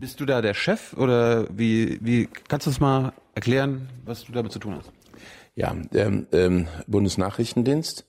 [0.00, 4.32] Bist du da der Chef oder wie, wie kannst du es mal erklären, was du
[4.32, 4.90] damit zu tun hast?
[5.54, 8.06] Ja, der ähm, Bundesnachrichtendienst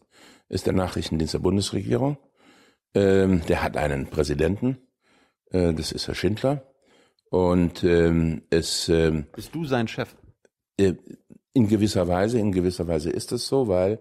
[0.47, 2.17] ist der Nachrichtendienst der Bundesregierung.
[2.93, 4.77] Ähm, der hat einen Präsidenten,
[5.51, 6.71] äh, das ist Herr Schindler.
[7.29, 10.15] Und ähm, es ähm, bist du sein Chef?
[10.77, 10.93] Äh,
[11.53, 13.99] in gewisser Weise, in gewisser Weise ist es so, weil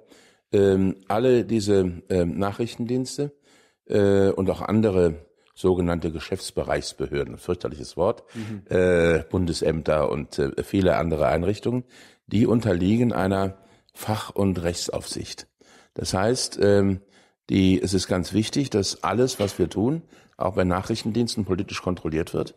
[0.52, 3.32] ähm, alle diese ähm, Nachrichtendienste
[3.86, 8.62] äh, und auch andere sogenannte Geschäftsbereichsbehörden, fürchterliches Wort, mhm.
[8.68, 11.84] äh, Bundesämter und äh, viele andere Einrichtungen,
[12.26, 13.58] die unterliegen einer
[13.94, 15.46] Fach- und Rechtsaufsicht.
[15.94, 17.00] Das heißt, ähm,
[17.50, 20.02] die, es ist ganz wichtig, dass alles, was wir tun,
[20.38, 22.54] auch bei Nachrichtendiensten politisch kontrolliert wird,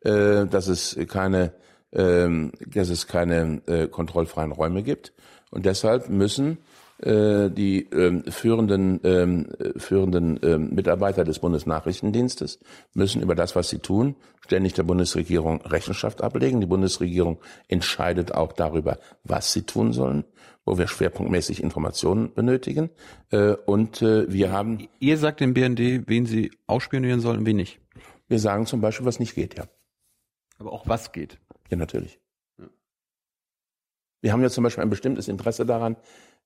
[0.00, 1.52] äh, dass es keine,
[1.92, 2.28] äh,
[2.66, 5.12] dass es keine äh, kontrollfreien Räume gibt.
[5.50, 6.58] Und deshalb müssen
[7.04, 12.60] die ähm, führenden, ähm, führenden ähm, Mitarbeiter des Bundesnachrichtendienstes
[12.94, 16.60] müssen über das, was sie tun, ständig der Bundesregierung Rechenschaft ablegen.
[16.60, 20.24] Die Bundesregierung entscheidet auch darüber, was sie tun sollen
[20.64, 22.90] wo wir schwerpunktmäßig Informationen benötigen.
[23.30, 24.88] Äh, und äh, wir haben.
[25.00, 27.80] Ihr sagt dem BND, wen sie ausspionieren sollen und wen nicht.
[28.28, 29.64] Wir sagen zum Beispiel, was nicht geht, ja.
[30.58, 31.38] Aber auch was geht.
[31.70, 32.20] Ja, natürlich.
[34.20, 35.96] Wir haben ja zum Beispiel ein bestimmtes Interesse daran,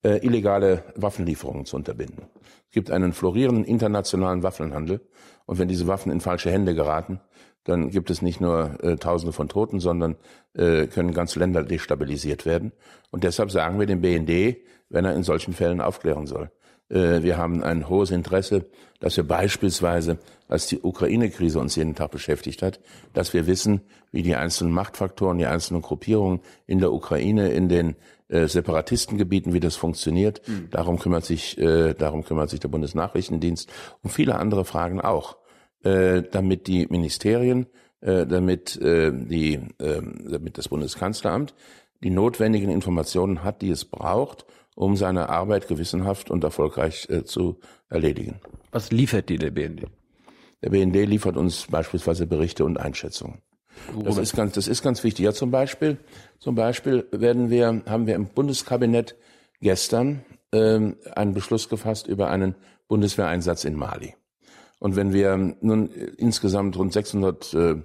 [0.02, 2.26] äh, illegale Waffenlieferungen zu unterbinden.
[2.68, 5.00] Es gibt einen florierenden internationalen Waffenhandel
[5.46, 7.20] und wenn diese Waffen in falsche Hände geraten,
[7.64, 10.16] dann gibt es nicht nur äh, Tausende von Toten, sondern
[10.54, 12.72] äh, können ganze Länder destabilisiert werden.
[13.10, 14.56] Und deshalb sagen wir dem BND,
[14.88, 16.50] wenn er in solchen Fällen aufklären soll.
[16.88, 18.66] Äh, wir haben ein hohes Interesse,
[19.00, 20.18] dass wir beispielsweise,
[20.48, 22.80] als die Ukraine-Krise uns jeden Tag beschäftigt hat,
[23.12, 23.80] dass wir wissen,
[24.12, 27.96] wie die einzelnen Machtfaktoren, die einzelnen Gruppierungen in der Ukraine, in den
[28.28, 30.42] äh, Separatistengebieten, wie das funktioniert.
[30.46, 30.68] Mhm.
[30.70, 33.70] Darum kümmert sich, äh, darum kümmert sich der Bundesnachrichtendienst
[34.02, 35.36] und viele andere Fragen auch,
[35.84, 37.66] äh, damit die Ministerien,
[38.00, 41.54] äh, damit äh, die, äh, damit das Bundeskanzleramt
[42.02, 47.58] die notwendigen Informationen hat, die es braucht, um seine Arbeit gewissenhaft und erfolgreich äh, zu
[47.88, 48.40] erledigen.
[48.70, 49.86] Was liefert dir der BND?
[50.62, 53.40] Der BND liefert uns beispielsweise Berichte und Einschätzungen.
[54.02, 55.24] Das ist ganz, das ist ganz wichtig.
[55.24, 55.98] Ja, zum Beispiel,
[56.38, 59.16] zum Beispiel werden wir, haben wir im Bundeskabinett
[59.60, 62.54] gestern ähm, einen Beschluss gefasst über einen
[62.88, 64.14] Bundeswehreinsatz in Mali.
[64.78, 67.76] Und wenn wir nun insgesamt rund 600 äh,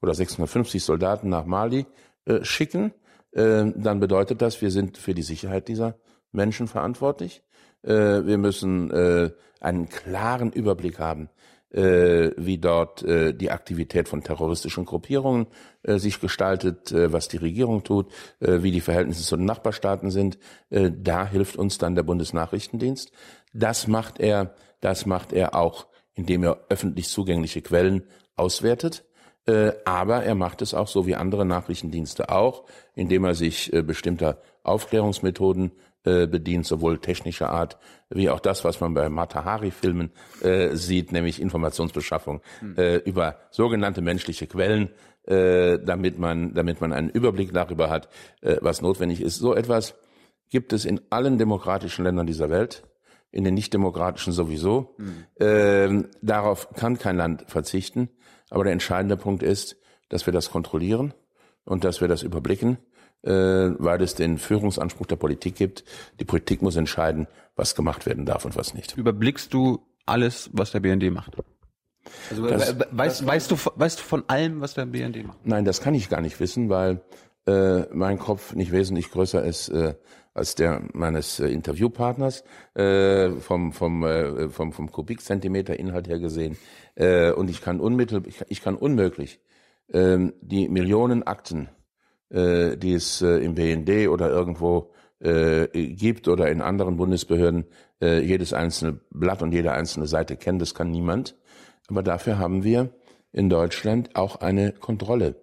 [0.00, 1.86] oder 650 Soldaten nach Mali
[2.24, 2.92] äh, schicken,
[3.32, 5.96] äh, dann bedeutet das, wir sind für die Sicherheit dieser
[6.32, 7.42] Menschen verantwortlich.
[7.82, 9.30] Äh, wir müssen äh,
[9.60, 11.28] einen klaren Überblick haben,
[11.70, 15.46] äh, wie dort äh, die Aktivität von terroristischen Gruppierungen
[15.82, 18.10] äh, sich gestaltet, äh, was die Regierung tut,
[18.40, 20.38] äh, wie die Verhältnisse zu den Nachbarstaaten sind.
[20.70, 23.12] Äh, da hilft uns dann der Bundesnachrichtendienst.
[23.52, 28.04] Das macht er, das macht er auch, indem er öffentlich zugängliche Quellen
[28.36, 29.04] auswertet.
[29.46, 32.64] Äh, aber er macht es auch so wie andere Nachrichtendienste auch,
[32.94, 35.72] indem er sich äh, bestimmter Aufklärungsmethoden
[36.04, 37.78] äh, bedient, sowohl technischer Art
[38.10, 40.10] wie auch das, was man bei Matahari-Filmen
[40.42, 42.76] äh, sieht, nämlich Informationsbeschaffung hm.
[42.76, 44.90] äh, über sogenannte menschliche Quellen,
[45.26, 48.08] äh, damit man, damit man einen Überblick darüber hat,
[48.40, 49.36] äh, was notwendig ist.
[49.36, 49.94] So etwas
[50.50, 52.84] gibt es in allen demokratischen Ländern dieser Welt,
[53.30, 54.96] in den nicht-demokratischen sowieso.
[54.96, 55.24] Hm.
[55.46, 58.08] Äh, darauf kann kein Land verzichten.
[58.50, 59.76] Aber der entscheidende Punkt ist,
[60.08, 61.12] dass wir das kontrollieren
[61.64, 62.78] und dass wir das überblicken
[63.28, 65.84] weil es den Führungsanspruch der Politik gibt.
[66.18, 67.26] Die Politik muss entscheiden,
[67.56, 68.96] was gemacht werden darf und was nicht.
[68.96, 71.36] Überblickst du alles, was der BND macht?
[72.30, 75.38] Also das, weißt, das weißt, du, weißt du von allem, was der BND macht?
[75.44, 77.02] Nein, das kann ich gar nicht wissen, weil
[77.46, 79.94] äh, mein Kopf nicht wesentlich größer ist äh,
[80.34, 86.56] als der meines äh, Interviewpartners äh, vom vom äh, vom vom Kubikzentimeter Inhalt her gesehen
[86.94, 89.40] äh, und ich kann unmittelbar ich, ich kann unmöglich
[89.88, 91.68] äh, die Millionen Akten
[92.30, 97.66] äh, die es äh, im BND oder irgendwo äh, gibt oder in anderen Bundesbehörden
[98.00, 100.58] äh, jedes einzelne Blatt und jede einzelne Seite kennen.
[100.58, 101.36] Das kann niemand.
[101.88, 102.90] Aber dafür haben wir
[103.32, 105.36] in Deutschland auch eine Kontrolle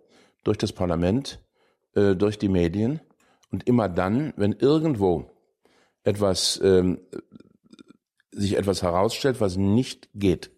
[0.44, 1.40] durch das Parlament,
[1.96, 3.02] äh, durch die Medien.
[3.52, 5.32] Und immer dann, wenn irgendwo
[6.04, 7.00] etwas ähm,
[8.32, 10.52] sich etwas herausstellt, was nicht geht,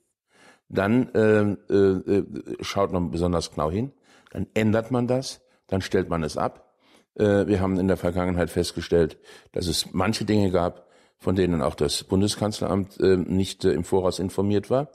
[0.69, 1.41] dann äh,
[1.73, 2.25] äh,
[2.61, 3.93] schaut man besonders genau hin,
[4.31, 6.67] dann ändert man das dann stellt man es ab.
[7.15, 9.17] Äh, wir haben in der Vergangenheit festgestellt,
[9.51, 10.87] dass es manche Dinge gab,
[11.19, 14.89] von denen auch das Bundeskanzleramt äh, nicht äh, im Voraus informiert war.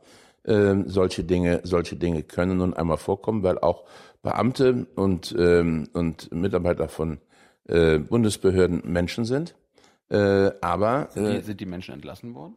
[0.44, 3.84] Solche Dinge, solche Dinge können nun einmal vorkommen, weil auch
[4.22, 7.20] Beamte und, ähm, und Mitarbeiter von
[7.64, 9.54] Bundesbehörden Menschen sind.
[10.08, 12.56] aber sind die Menschen entlassen worden?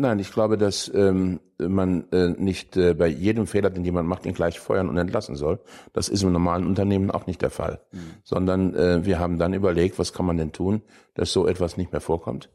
[0.00, 4.24] Nein, ich glaube, dass ähm, man äh, nicht äh, bei jedem Fehler, den jemand macht,
[4.24, 5.60] ihn gleich feuern und entlassen soll.
[5.92, 7.82] Das ist im normalen Unternehmen auch nicht der Fall.
[7.92, 7.98] Mhm.
[8.24, 10.80] Sondern äh, wir haben dann überlegt, was kann man denn tun,
[11.12, 12.48] dass so etwas nicht mehr vorkommt.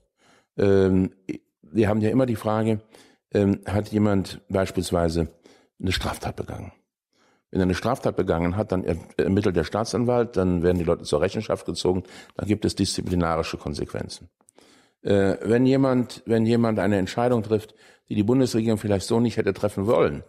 [0.58, 1.12] Ähm,
[1.62, 2.80] wir haben ja immer die Frage,
[3.32, 5.28] ähm, hat jemand beispielsweise
[5.80, 6.72] eine Straftat begangen?
[7.52, 8.84] Wenn er eine Straftat begangen hat, dann
[9.18, 12.02] ermittelt der Staatsanwalt, dann werden die Leute zur Rechenschaft gezogen,
[12.38, 14.30] dann gibt es disziplinarische Konsequenzen.
[15.06, 17.76] Äh, wenn jemand, wenn jemand eine Entscheidung trifft,
[18.10, 20.24] die die Bundesregierung vielleicht so nicht hätte treffen wollen,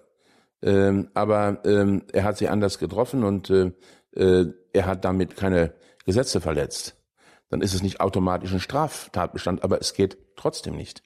[0.63, 3.73] ähm, aber ähm, er hat sie anders getroffen und äh,
[4.15, 5.73] äh, er hat damit keine
[6.05, 6.95] Gesetze verletzt,
[7.49, 11.03] dann ist es nicht automatisch ein Straftatbestand, aber es geht trotzdem nicht,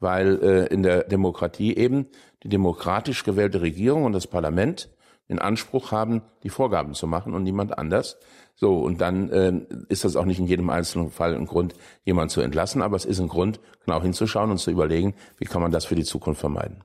[0.00, 2.08] weil äh, in der Demokratie eben
[2.42, 4.90] die demokratisch gewählte Regierung und das Parlament
[5.30, 8.18] den Anspruch haben, die Vorgaben zu machen und niemand anders.
[8.56, 11.74] So, und dann äh, ist das auch nicht in jedem einzelnen Fall ein Grund,
[12.04, 15.60] jemanden zu entlassen, aber es ist ein Grund, genau hinzuschauen und zu überlegen, wie kann
[15.60, 16.84] man das für die Zukunft vermeiden.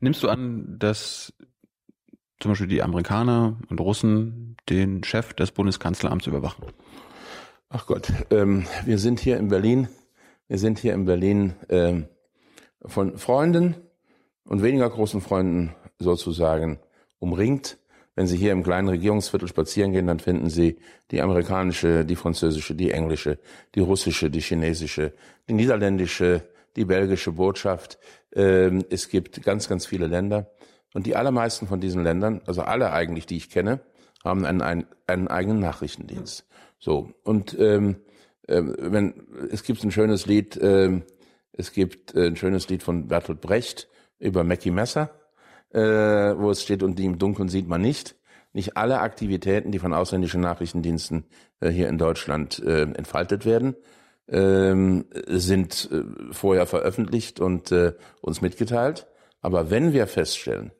[0.00, 1.32] Nimmst du an, dass
[2.38, 6.66] zum Beispiel die Amerikaner und Russen den Chef des Bundeskanzleramts überwachen?
[7.68, 9.88] Ach Gott, ähm, wir sind hier in Berlin,
[10.46, 12.06] wir sind hier in Berlin ähm,
[12.84, 13.74] von Freunden
[14.44, 16.78] und weniger großen Freunden sozusagen
[17.18, 17.78] umringt.
[18.14, 20.78] Wenn Sie hier im kleinen Regierungsviertel spazieren gehen, dann finden Sie
[21.10, 23.38] die amerikanische, die französische, die englische,
[23.74, 25.12] die russische, die chinesische,
[25.48, 27.98] die niederländische, die belgische Botschaft.
[28.32, 30.50] Ähm, es gibt ganz, ganz viele Länder.
[30.92, 33.80] Und die allermeisten von diesen Ländern, also alle eigentlich, die ich kenne,
[34.22, 36.46] haben einen, einen, einen eigenen Nachrichtendienst.
[36.78, 37.10] So.
[37.24, 37.96] Und ähm,
[38.46, 41.00] äh, wenn es gibt ein schönes Lied, äh,
[41.52, 43.88] es gibt äh, ein schönes Lied von Bertolt Brecht
[44.20, 45.10] über Mackie Messer
[45.74, 48.16] äh, wo es steht, und die im Dunkeln sieht man nicht.
[48.52, 51.24] Nicht alle Aktivitäten, die von ausländischen Nachrichtendiensten
[51.60, 53.74] äh, hier in Deutschland äh, entfaltet werden,
[54.28, 59.08] ähm, sind äh, vorher veröffentlicht und äh, uns mitgeteilt.
[59.40, 60.70] Aber wenn wir feststellen,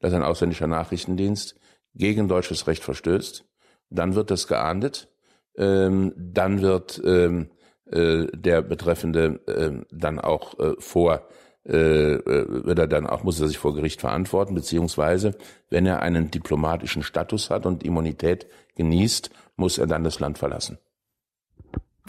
[0.00, 1.56] dass ein ausländischer Nachrichtendienst
[1.94, 3.44] gegen deutsches Recht verstößt,
[3.90, 5.08] dann wird das geahndet,
[5.56, 7.50] ähm, dann wird ähm,
[7.90, 11.28] äh, der Betreffende äh, dann auch äh, vor
[11.68, 15.36] äh, äh, wird er dann auch, muss er sich vor Gericht verantworten, beziehungsweise
[15.68, 18.46] wenn er einen diplomatischen Status hat und Immunität
[18.76, 20.78] genießt, muss er dann das Land verlassen.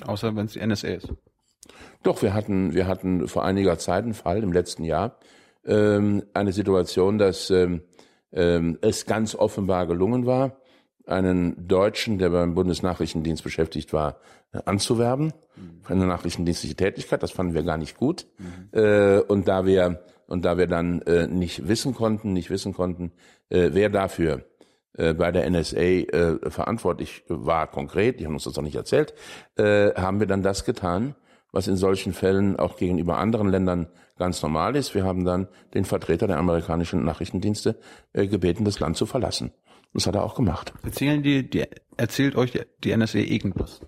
[0.06, 1.10] Außer wenn es die NSA ist.
[2.04, 5.18] Doch, wir hatten, wir hatten vor einiger Zeit einen Fall im letzten Jahr,
[5.66, 7.82] ähm, eine Situation, dass ähm,
[8.32, 10.56] ähm, es ganz offenbar gelungen war,
[11.10, 14.20] einen Deutschen, der beim Bundesnachrichtendienst beschäftigt war,
[14.52, 15.82] äh, anzuwerben mhm.
[15.84, 17.22] für eine nachrichtendienstliche Tätigkeit.
[17.22, 18.28] Das fanden wir gar nicht gut.
[18.38, 18.80] Mhm.
[18.80, 23.12] Äh, und da wir und da wir dann äh, nicht wissen konnten, nicht wissen konnten,
[23.52, 24.46] wer dafür
[24.94, 29.16] bei der NSA verantwortlich war konkret, die haben uns das auch nicht erzählt,
[29.58, 31.16] haben wir dann das getan,
[31.52, 33.88] was in solchen Fällen auch gegenüber anderen Ländern
[34.20, 34.94] ganz normal ist.
[34.94, 37.80] Wir haben dann den Vertreter der amerikanischen Nachrichtendienste
[38.14, 39.52] gebeten, das Land zu verlassen.
[39.94, 40.74] Das hat er auch gemacht.
[40.84, 41.66] Erzählen die, die
[41.98, 43.82] erzählt euch die, die NSA irgendwas?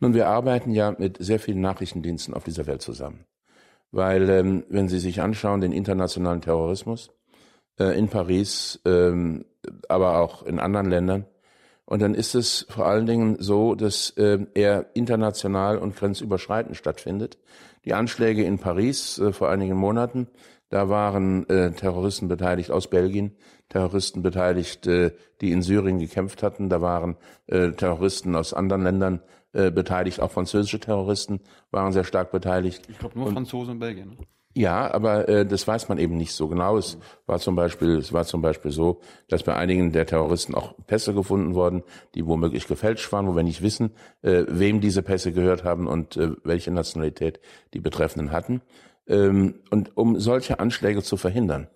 [0.00, 3.26] Nun, wir arbeiten ja mit sehr vielen Nachrichtendiensten auf dieser Welt zusammen.
[3.90, 7.10] Weil, ähm, wenn Sie sich anschauen, den internationalen Terrorismus
[7.78, 9.44] äh, in Paris, ähm,
[9.88, 11.26] aber auch in anderen Ländern,
[11.90, 17.36] und dann ist es vor allen Dingen so, dass äh, er international und grenzüberschreitend stattfindet.
[17.84, 20.28] Die Anschläge in Paris äh, vor einigen Monaten,
[20.68, 23.36] da waren äh, Terroristen beteiligt aus Belgien,
[23.70, 26.68] Terroristen beteiligt, äh, die in Syrien gekämpft hatten.
[26.68, 27.16] Da waren
[27.46, 31.40] äh, Terroristen aus anderen Ländern äh, beteiligt, auch französische Terroristen
[31.70, 32.82] waren sehr stark beteiligt.
[32.88, 34.06] Ich glaube nur und, Franzosen und Belgier.
[34.06, 34.16] Ne?
[34.54, 36.76] Ja, aber äh, das weiß man eben nicht so genau.
[36.76, 40.74] Es war zum Beispiel, es war zum Beispiel so, dass bei einigen der Terroristen auch
[40.86, 41.82] Pässe gefunden wurden,
[42.14, 43.92] die womöglich gefälscht waren, wo wir nicht wissen,
[44.22, 47.40] äh, wem diese Pässe gehört haben und äh, welche Nationalität
[47.74, 48.60] die Betreffenden hatten.
[49.06, 51.68] Ähm, und um solche Anschläge zu verhindern,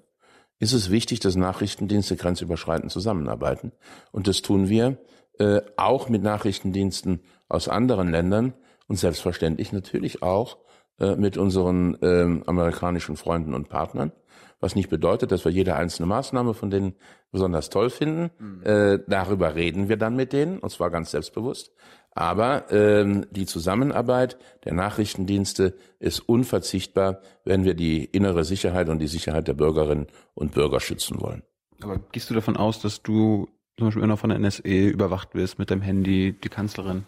[0.64, 3.72] ist es wichtig, dass Nachrichtendienste grenzüberschreitend zusammenarbeiten.
[4.12, 4.98] Und das tun wir
[5.38, 8.54] äh, auch mit Nachrichtendiensten aus anderen Ländern
[8.88, 10.58] und selbstverständlich natürlich auch
[10.98, 14.12] äh, mit unseren äh, amerikanischen Freunden und Partnern.
[14.60, 16.94] Was nicht bedeutet, dass wir jede einzelne Maßnahme von denen
[17.30, 18.30] besonders toll finden.
[18.38, 18.62] Mhm.
[18.64, 21.72] Äh, darüber reden wir dann mit denen, und zwar ganz selbstbewusst.
[22.14, 29.08] Aber ähm, die Zusammenarbeit der Nachrichtendienste ist unverzichtbar, wenn wir die innere Sicherheit und die
[29.08, 31.42] Sicherheit der Bürgerinnen und Bürger schützen wollen.
[31.82, 35.58] Aber gehst du davon aus, dass du zum Beispiel immer von der NSA überwacht wirst
[35.58, 37.04] mit deinem Handy, die Kanzlerin?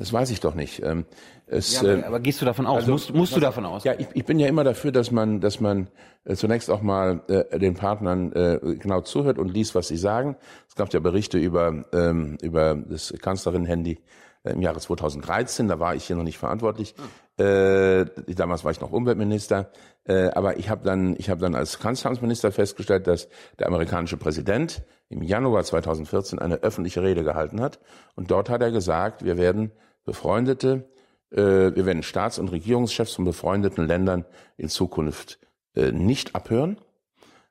[0.00, 0.82] Das weiß ich doch nicht.
[0.82, 1.04] Ähm,
[1.46, 2.76] es, ja, aber, äh, aber, gehst du davon aus?
[2.76, 3.84] Also, musst, musst du davon aus?
[3.84, 5.90] Ja, ich, ich bin ja immer dafür, dass man, dass man
[6.24, 10.36] äh, zunächst auch mal äh, den Partnern äh, genau zuhört und liest, was sie sagen.
[10.66, 14.00] Es gab ja Berichte über ähm, über das Kanzlerin-Handy
[14.42, 15.68] äh, im Jahre 2013.
[15.68, 16.94] Da war ich hier noch nicht verantwortlich.
[17.36, 17.46] Hm.
[17.46, 19.70] Äh, damals war ich noch Umweltminister.
[20.04, 23.28] Äh, aber ich habe dann, ich habe dann als Kanzleramtsminister festgestellt, dass
[23.58, 27.80] der amerikanische Präsident im Januar 2014 eine öffentliche Rede gehalten hat.
[28.14, 29.72] Und dort hat er gesagt, wir werden
[30.04, 30.88] befreundete,
[31.30, 31.36] äh,
[31.74, 34.24] wir werden Staats- und Regierungschefs von befreundeten Ländern
[34.56, 35.38] in Zukunft
[35.74, 36.78] äh, nicht abhören.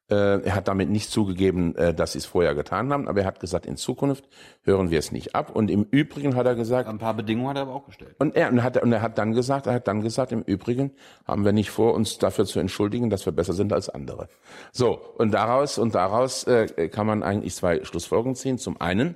[0.10, 3.28] Äh, er hat damit nicht zugegeben, äh, dass sie es vorher getan haben, aber er
[3.28, 4.28] hat gesagt, in Zukunft
[4.64, 5.56] hören wir es nicht ab.
[5.56, 8.16] Und im Übrigen hat er gesagt, ein paar Bedingungen hat er aber auch gestellt.
[8.18, 10.92] Und er, und, hat, und er hat dann gesagt, er hat dann gesagt, im Übrigen
[11.26, 14.30] haben wir nicht vor, uns dafür zu entschuldigen, dass wir besser sind als andere.
[14.72, 18.58] So und daraus und daraus äh, kann man eigentlich zwei Schlussfolgerungen ziehen.
[18.58, 19.16] Zum einen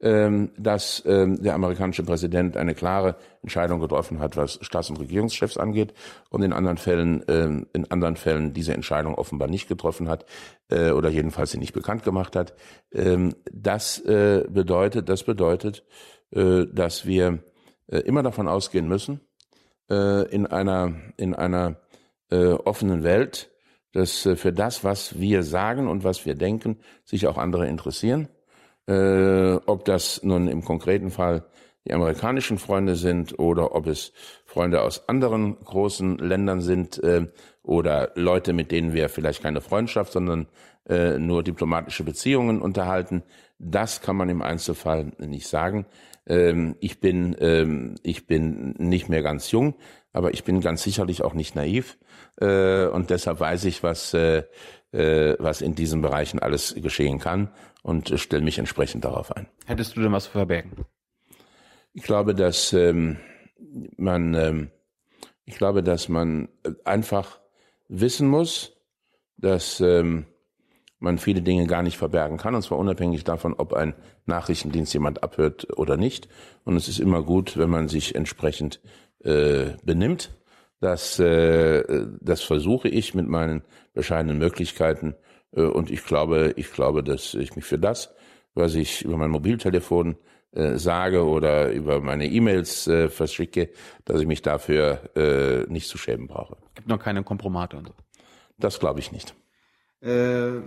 [0.00, 5.92] dass ähm, der amerikanische Präsident eine klare Entscheidung getroffen hat, was Staats- und Regierungschefs angeht,
[6.30, 10.24] und in anderen Fällen, ähm, in anderen Fällen diese Entscheidung offenbar nicht getroffen hat
[10.68, 12.54] äh, oder jedenfalls sie nicht bekannt gemacht hat.
[12.92, 15.84] Ähm, das äh, bedeutet, das bedeutet,
[16.30, 17.42] äh, dass wir
[17.88, 19.22] immer davon ausgehen müssen,
[19.88, 21.76] in einer in einer
[22.28, 23.50] offenen Welt,
[23.92, 28.28] dass für das, was wir sagen und was wir denken, sich auch andere interessieren
[28.88, 31.44] äh, ob das nun im konkreten Fall
[31.86, 34.12] die amerikanischen Freunde sind oder ob es
[34.44, 37.26] Freunde aus anderen großen Ländern sind äh,
[37.62, 40.48] oder Leute, mit denen wir vielleicht keine Freundschaft, sondern
[40.88, 43.22] äh, nur diplomatische Beziehungen unterhalten.
[43.58, 45.86] Das kann man im Einzelfall nicht sagen.
[46.26, 49.74] Ähm, ich bin ähm, ich bin nicht mehr ganz jung,
[50.12, 51.98] aber ich bin ganz sicherlich auch nicht naiv
[52.40, 54.44] äh, und deshalb weiß ich, was äh,
[54.92, 57.50] äh, was in diesen Bereichen alles geschehen kann
[57.82, 59.46] und äh, stelle mich entsprechend darauf ein.
[59.66, 60.84] Hättest du denn was zu verbergen?
[61.92, 63.18] Ich glaube, dass ähm,
[63.96, 64.70] man, ähm,
[65.44, 66.48] ich glaube, dass man
[66.84, 67.40] einfach
[67.88, 68.76] wissen muss,
[69.36, 70.26] dass ähm,
[70.98, 73.94] man viele Dinge gar nicht verbergen kann, und zwar unabhängig davon, ob ein
[74.26, 76.28] Nachrichtendienst jemand abhört oder nicht.
[76.64, 78.80] Und es ist immer gut, wenn man sich entsprechend
[79.20, 80.30] äh, benimmt.
[80.80, 83.62] Das, äh, das versuche ich mit meinen
[83.94, 85.16] bescheidenen Möglichkeiten
[85.52, 88.14] äh, und ich glaube, ich glaube, dass ich mich für das,
[88.54, 90.16] was ich über mein Mobiltelefon
[90.52, 93.70] äh, sage oder über meine E-Mails äh, verschicke,
[94.04, 96.56] dass ich mich dafür äh, nicht zu schämen brauche.
[96.68, 97.94] Es gibt noch keine Kompromate und so.
[98.58, 99.34] Das glaube ich nicht.
[100.00, 100.60] Äh,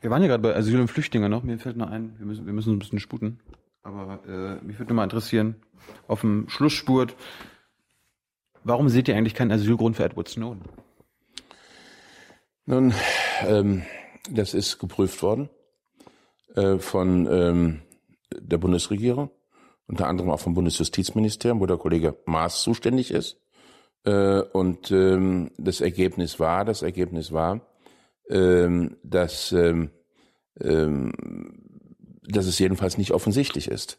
[0.00, 1.42] wir waren ja gerade bei Asyl und Flüchtlinge noch.
[1.42, 3.40] Mir fällt noch ein, wir müssen, wir müssen ein bisschen sputen.
[3.82, 5.56] Aber äh, mich würde mal interessieren,
[6.06, 7.16] auf dem Schlussspurt,
[8.68, 10.62] warum seht ihr eigentlich keinen Asylgrund für Edward Snowden?
[12.66, 12.94] Nun,
[13.46, 13.82] ähm,
[14.30, 15.48] das ist geprüft worden
[16.54, 17.80] äh, von ähm,
[18.30, 19.30] der Bundesregierung,
[19.86, 23.40] unter anderem auch vom Bundesjustizministerium, wo der Kollege Maas zuständig ist.
[24.04, 27.62] Äh, und ähm, das Ergebnis war, das Ergebnis war,
[28.28, 29.90] ähm, dass, ähm,
[30.60, 31.12] ähm,
[32.22, 33.98] dass es jedenfalls nicht offensichtlich ist,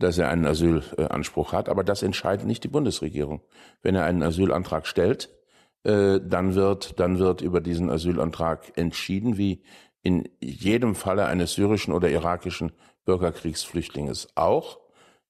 [0.00, 1.68] dass er einen Asylanspruch hat.
[1.68, 3.42] Aber das entscheidet nicht die Bundesregierung.
[3.82, 5.30] Wenn er einen Asylantrag stellt,
[5.84, 9.62] äh, dann wird, dann wird über diesen Asylantrag entschieden, wie
[10.02, 12.72] in jedem Falle eines syrischen oder irakischen
[13.04, 14.78] Bürgerkriegsflüchtlings auch.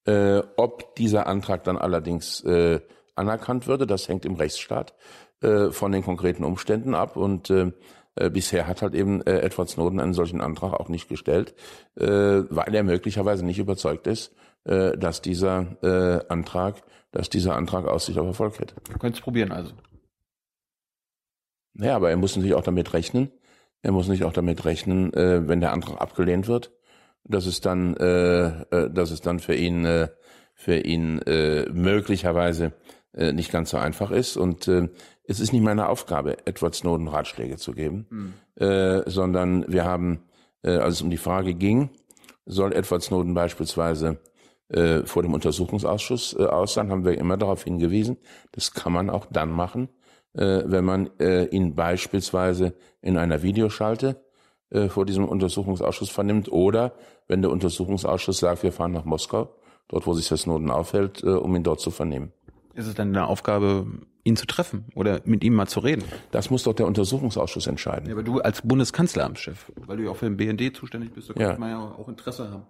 [0.06, 2.80] Äh, ob dieser Antrag dann allerdings äh,
[3.14, 4.94] anerkannt würde, das hängt im Rechtsstaat
[5.70, 7.50] von den konkreten Umständen ab und
[8.14, 11.54] bisher hat halt eben Edward Snowden einen solchen Antrag auch nicht gestellt,
[11.94, 14.34] weil er möglicherweise nicht überzeugt ist,
[14.64, 16.82] äh, dass dieser äh, Antrag,
[17.12, 18.74] dass dieser Antrag Aussicht auf Erfolg hätte.
[18.90, 19.72] Du könntest probieren also.
[21.74, 23.30] Naja, aber er muss natürlich auch damit rechnen.
[23.82, 26.72] Er muss nicht auch damit rechnen, äh, wenn der Antrag abgelehnt wird,
[27.24, 30.08] dass es dann, äh, äh, dass es dann für ihn, äh,
[30.54, 32.74] für ihn äh, möglicherweise
[33.14, 34.36] äh, nicht ganz so einfach ist.
[34.36, 34.88] Und äh,
[35.24, 38.34] es ist nicht meine Aufgabe, Edward Snowden Ratschläge zu geben, mhm.
[38.62, 40.24] äh, sondern wir haben,
[40.62, 41.90] äh, als es um die Frage ging,
[42.44, 44.18] soll Edward Snowden beispielsweise
[44.70, 48.18] äh, vor dem Untersuchungsausschuss äh, aus sein, haben wir immer darauf hingewiesen,
[48.52, 49.88] das kann man auch dann machen,
[50.34, 54.22] äh, wenn man äh, ihn beispielsweise in einer Videoschalte
[54.70, 56.92] äh, vor diesem Untersuchungsausschuss vernimmt oder
[57.26, 59.56] wenn der Untersuchungsausschuss sagt, wir fahren nach Moskau,
[59.88, 62.32] dort wo sich der Snowden aufhält, äh, um ihn dort zu vernehmen.
[62.74, 63.86] Ist es dann eine Aufgabe,
[64.22, 66.04] ihn zu treffen oder mit ihm mal zu reden?
[66.30, 68.06] Das muss doch der Untersuchungsausschuss entscheiden.
[68.06, 71.34] Ja, aber du als Bundeskanzleramtschef, weil du ja auch für den BND zuständig bist, da
[71.34, 71.46] ja.
[71.48, 72.62] könnte man ja auch Interesse haben.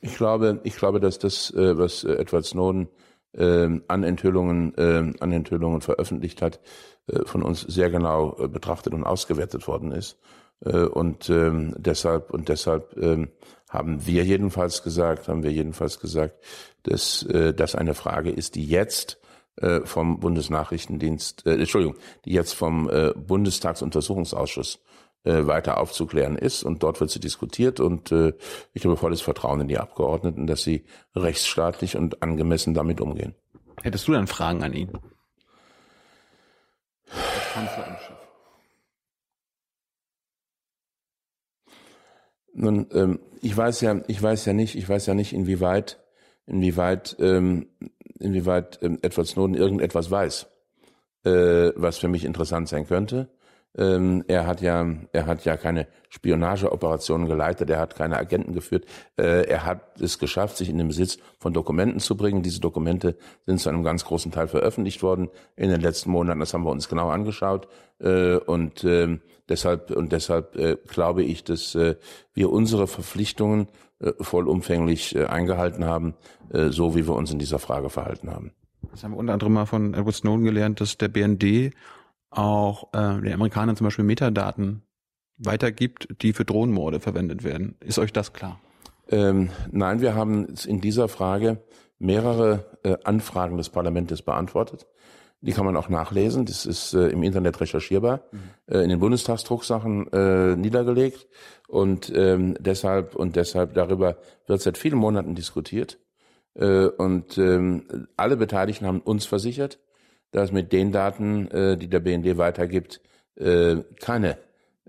[0.00, 2.88] Ich glaube, ich glaube, dass das, äh, was äh, Edward Snowden
[3.32, 6.60] äh, an Enthüllungen, äh, an Enthüllungen veröffentlicht hat,
[7.08, 10.18] äh, von uns sehr genau betrachtet und ausgewertet worden ist.
[10.60, 13.28] Und ähm, deshalb und deshalb ähm,
[13.70, 16.34] haben wir jedenfalls gesagt, haben wir jedenfalls gesagt,
[16.82, 19.20] dass das eine Frage ist, die jetzt
[19.84, 24.80] vom Bundesnachrichtendienst, äh, Entschuldigung, die jetzt vom äh, Bundestagsuntersuchungsausschuss
[25.24, 26.62] äh, weiter aufzuklären ist.
[26.62, 27.80] Und dort wird sie diskutiert.
[27.80, 28.32] Und äh,
[28.72, 33.34] ich habe volles Vertrauen in die Abgeordneten, dass sie rechtsstaatlich und angemessen damit umgehen.
[33.82, 34.90] Hättest du dann Fragen an ihn?
[42.54, 46.00] Nun, ähm, ich weiß ja, ich weiß ja nicht, ich weiß ja nicht, inwieweit,
[46.46, 47.68] inwieweit, ähm,
[48.18, 50.46] inwieweit ähm, Edward Snowden irgendetwas weiß,
[51.24, 53.30] äh, was für mich interessant sein könnte.
[53.78, 58.86] Ähm, er hat ja, er hat ja keine Spionageoperationen geleitet, er hat keine Agenten geführt.
[59.16, 62.42] Äh, er hat es geschafft, sich in den Besitz von Dokumenten zu bringen.
[62.42, 63.16] Diese Dokumente
[63.46, 66.40] sind zu einem ganz großen Teil veröffentlicht worden in den letzten Monaten.
[66.40, 67.68] Das haben wir uns genau angeschaut.
[68.00, 71.94] Äh, und äh, deshalb, und deshalb äh, glaube ich, dass äh,
[72.34, 73.68] wir unsere Verpflichtungen
[74.00, 76.14] äh, vollumfänglich eingehalten haben,
[76.50, 78.52] so wie wir uns in dieser Frage verhalten haben.
[78.90, 81.74] Das haben wir unter anderem mal von Edward Snowden gelernt, dass der BND
[82.30, 84.82] auch äh, den Amerikanern zum Beispiel Metadaten
[85.38, 87.76] weitergibt, die für Drohnenmorde verwendet werden.
[87.80, 88.60] Ist euch das klar?
[89.08, 91.62] Ähm, nein, wir haben in dieser Frage
[91.98, 94.86] mehrere äh, Anfragen des Parlaments beantwortet.
[95.40, 96.46] Die kann man auch nachlesen.
[96.46, 98.38] Das ist äh, im Internet recherchierbar, mhm.
[98.66, 101.28] äh, in den Bundestagsdrucksachen äh, niedergelegt
[101.68, 104.16] und ähm, deshalb und deshalb darüber
[104.46, 105.98] wird seit vielen Monaten diskutiert.
[106.54, 109.78] Äh, und ähm, alle Beteiligten haben uns versichert,
[110.30, 113.00] dass mit den Daten, äh, die der BND weitergibt,
[113.36, 114.38] äh, keine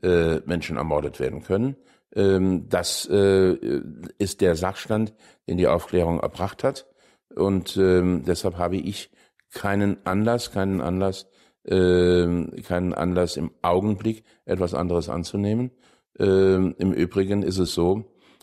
[0.02, 1.76] äh, Menschen ermordet werden können.
[2.16, 3.82] Ähm, das äh,
[4.18, 5.14] ist der Sachstand,
[5.48, 6.88] den die Aufklärung erbracht hat.
[7.36, 9.12] Und ähm, deshalb habe ich
[9.54, 11.28] keinen Anlass, keinen Anlass,
[11.64, 12.26] äh,
[12.64, 15.72] keinen Anlass im Augenblick etwas anderes anzunehmen.
[16.18, 17.92] Ähm, Im Übrigen ist es so,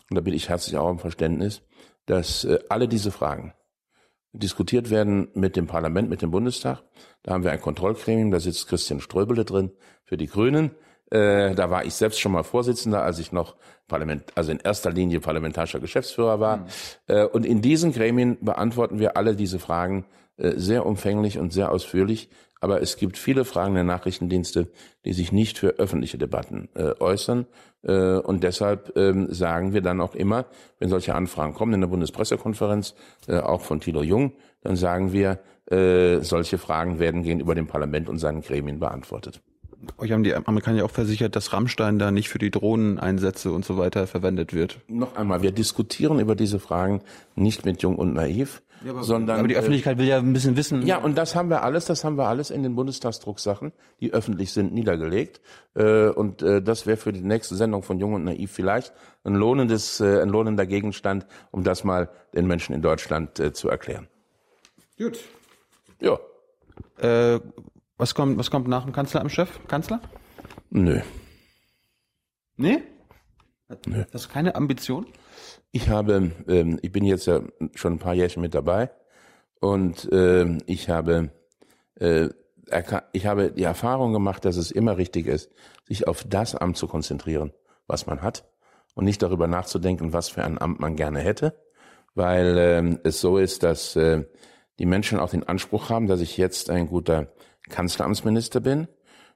[0.09, 1.61] und da bitte ich herzlich auch um Verständnis,
[2.05, 3.53] dass äh, alle diese Fragen
[4.37, 6.83] diskutiert werden mit dem Parlament, mit dem Bundestag.
[7.23, 9.71] Da haben wir ein Kontrollgremium, da sitzt Christian Ströbele drin
[10.03, 10.71] für die Grünen.
[11.09, 13.55] Äh, da war ich selbst schon mal Vorsitzender, als ich noch
[13.87, 16.57] Parlament, also in erster Linie parlamentarischer Geschäftsführer war.
[16.57, 16.65] Mhm.
[17.07, 20.05] Äh, und in diesen Gremien beantworten wir alle diese Fragen
[20.37, 22.29] äh, sehr umfänglich und sehr ausführlich.
[22.59, 24.67] Aber es gibt viele Fragen der Nachrichtendienste,
[25.05, 27.45] die sich nicht für öffentliche Debatten äh, äußern.
[27.83, 30.45] Äh, und deshalb ähm, sagen wir dann auch immer,
[30.79, 32.95] wenn solche Anfragen kommen in der Bundespressekonferenz,
[33.27, 35.39] äh, auch von Thilo Jung, dann sagen wir,
[35.69, 39.41] äh, solche Fragen werden gegenüber dem Parlament und seinen Gremien beantwortet.
[39.97, 43.63] Euch haben die Amerikaner ja auch versichert, dass Rammstein da nicht für die Drohneneinsätze und
[43.63, 44.79] so weiter verwendet wird.
[44.87, 47.01] Noch einmal, wir diskutieren über diese Fragen
[47.35, 49.39] nicht mit Jung und Naiv, ja, aber, sondern.
[49.39, 50.85] Aber die Öffentlichkeit will ja ein bisschen wissen.
[50.85, 54.51] Ja, und das haben wir alles, das haben wir alles in den Bundestagsdrucksachen, die öffentlich
[54.51, 55.41] sind, niedergelegt.
[55.75, 59.35] Äh, und äh, das wäre für die nächste Sendung von Jung und Naiv vielleicht ein
[59.35, 64.07] lohnendes, äh, ein lohnender Gegenstand, um das mal den Menschen in Deutschland zu erklären.
[64.97, 65.19] Gut.
[65.99, 66.19] Ja.
[66.99, 67.39] Äh,
[67.97, 69.59] was kommt, was kommt nach dem Kanzleramtschef?
[69.67, 70.01] Kanzler?
[70.69, 71.01] Nö.
[72.57, 72.83] Nee?
[73.85, 74.03] Nö.
[74.13, 75.05] Hast du keine Ambition?
[75.77, 77.41] Ich habe, ähm, ich bin jetzt ja
[77.75, 78.89] schon ein paar Jährchen mit dabei
[79.59, 81.29] und ähm, ich habe,
[81.99, 82.29] äh,
[83.11, 85.51] ich habe die Erfahrung gemacht, dass es immer richtig ist,
[85.87, 87.53] sich auf das Amt zu konzentrieren,
[87.85, 88.49] was man hat
[88.95, 91.53] und nicht darüber nachzudenken, was für ein Amt man gerne hätte,
[92.15, 94.25] weil ähm, es so ist, dass äh,
[94.79, 97.27] die Menschen auch den Anspruch haben, dass ich jetzt ein guter
[97.69, 98.87] Kanzleramtsminister bin.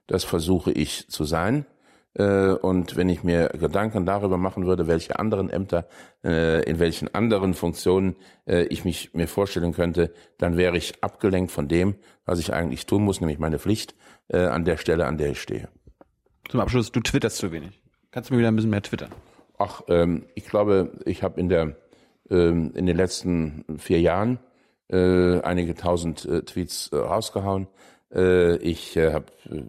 [0.08, 1.66] Das versuche ich zu sein.
[2.14, 5.86] Äh, und wenn ich mir Gedanken darüber machen würde, welche anderen Ämter,
[6.22, 11.52] äh, in welchen anderen Funktionen äh, ich mich mir vorstellen könnte, dann wäre ich abgelenkt
[11.52, 11.94] von dem,
[12.26, 13.94] was ich eigentlich tun muss, nämlich meine Pflicht
[14.28, 15.68] an der Stelle, an der ich stehe.
[16.48, 17.82] Zum Abschluss, du twitterst zu wenig.
[18.12, 19.10] Kannst du mir wieder ein bisschen mehr twittern?
[19.58, 21.76] Ach, ähm, ich glaube, ich habe in der
[22.30, 24.38] ähm, in den letzten vier Jahren
[24.88, 27.66] einige tausend Tweets rausgehauen.
[28.14, 29.62] Äh, ich äh, habe, äh,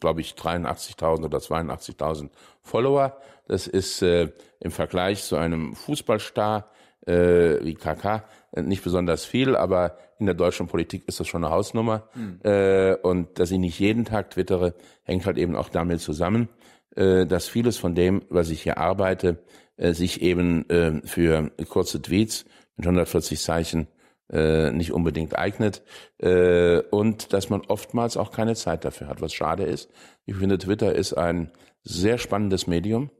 [0.00, 2.30] glaube ich, 83.000 oder 82.000
[2.62, 3.16] Follower.
[3.46, 6.70] Das ist im Vergleich zu einem Fußballstar
[7.06, 8.24] wie KK
[8.56, 12.10] nicht besonders viel, aber in der deutschen Politik ist das schon eine Hausnummer.
[12.14, 12.96] Mhm.
[13.00, 14.74] Und dass ich nicht jeden Tag twittere,
[15.04, 16.50] hängt halt eben auch damit zusammen,
[16.94, 19.42] dass vieles von dem, was ich hier arbeite,
[19.78, 20.66] sich eben
[21.06, 22.44] für kurze Tweets
[22.76, 23.88] mit 140 Zeichen
[24.30, 25.82] äh, nicht unbedingt eignet
[26.18, 29.90] äh, und dass man oftmals auch keine Zeit dafür hat, was schade ist.
[30.26, 31.50] Ich finde, Twitter ist ein
[31.82, 33.10] sehr spannendes Medium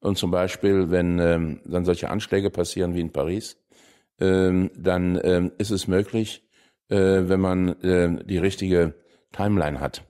[0.00, 3.58] und zum Beispiel, wenn ähm, dann solche Anschläge passieren wie in Paris,
[4.20, 6.42] ähm, dann ähm, ist es möglich,
[6.88, 8.94] äh, wenn man äh, die richtige
[9.32, 10.04] Timeline hat.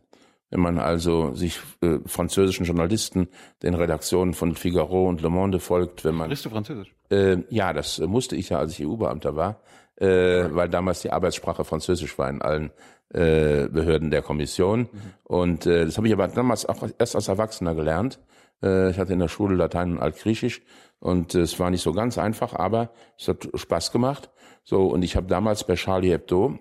[0.51, 3.29] Wenn man also sich äh, französischen Journalisten,
[3.65, 6.29] den Redaktionen von Figaro und Le Monde folgt, wenn man.
[6.29, 6.95] Bist du Französisch?
[7.11, 9.61] Äh, ja, das musste ich ja, als ich EU-Beamter war
[9.97, 12.71] äh, weil damals die Arbeitssprache Französisch war in allen
[13.11, 14.89] äh, Behörden der Kommission.
[15.25, 18.21] Und äh, das habe ich aber damals auch erst als Erwachsener gelernt.
[18.63, 20.63] Äh, ich hatte in der Schule Latein und Altgriechisch
[20.99, 24.31] und äh, es war nicht so ganz einfach, aber es hat Spaß gemacht.
[24.65, 26.59] So und ich habe damals bei Charlie Hebdo,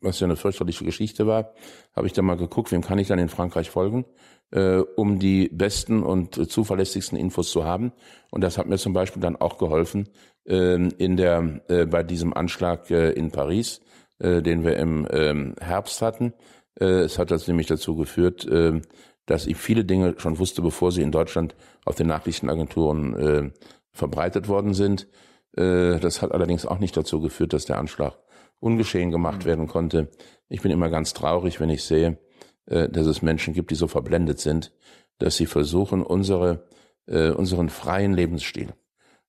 [0.00, 1.52] was ja eine fürchterliche Geschichte war,
[1.94, 4.06] habe ich dann mal geguckt, wem kann ich dann in Frankreich folgen,
[4.50, 7.92] äh, um die besten und zuverlässigsten Infos zu haben.
[8.30, 10.08] Und das hat mir zum Beispiel dann auch geholfen,
[10.44, 13.80] in der, äh, bei diesem Anschlag äh, in Paris,
[14.18, 16.34] äh, den wir im ähm, Herbst hatten.
[16.76, 18.82] Es hat das nämlich dazu geführt, ähm,
[19.26, 23.52] dass ich viele Dinge schon wusste, bevor sie in Deutschland auf den Nachrichtenagenturen
[23.90, 25.08] verbreitet worden sind.
[25.52, 28.18] Das hat allerdings auch nicht dazu geführt, dass der Anschlag
[28.60, 29.44] ungeschehen gemacht mhm.
[29.46, 30.10] werden konnte.
[30.48, 32.18] Ich bin immer ganz traurig, wenn ich sehe,
[32.66, 34.72] dass es Menschen gibt, die so verblendet sind,
[35.16, 36.68] dass sie versuchen, unsere,
[37.06, 38.74] unseren freien Lebensstil,